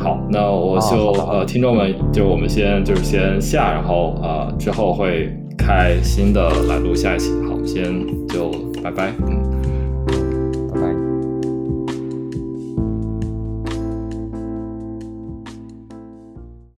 [0.00, 5.36] 好，那我就呃，听众们，就我们先就是先下，然后呃之后会
[5.70, 7.30] 开新的来录下一期。
[7.48, 8.50] 好，先就
[8.82, 9.49] 拜拜，嗯。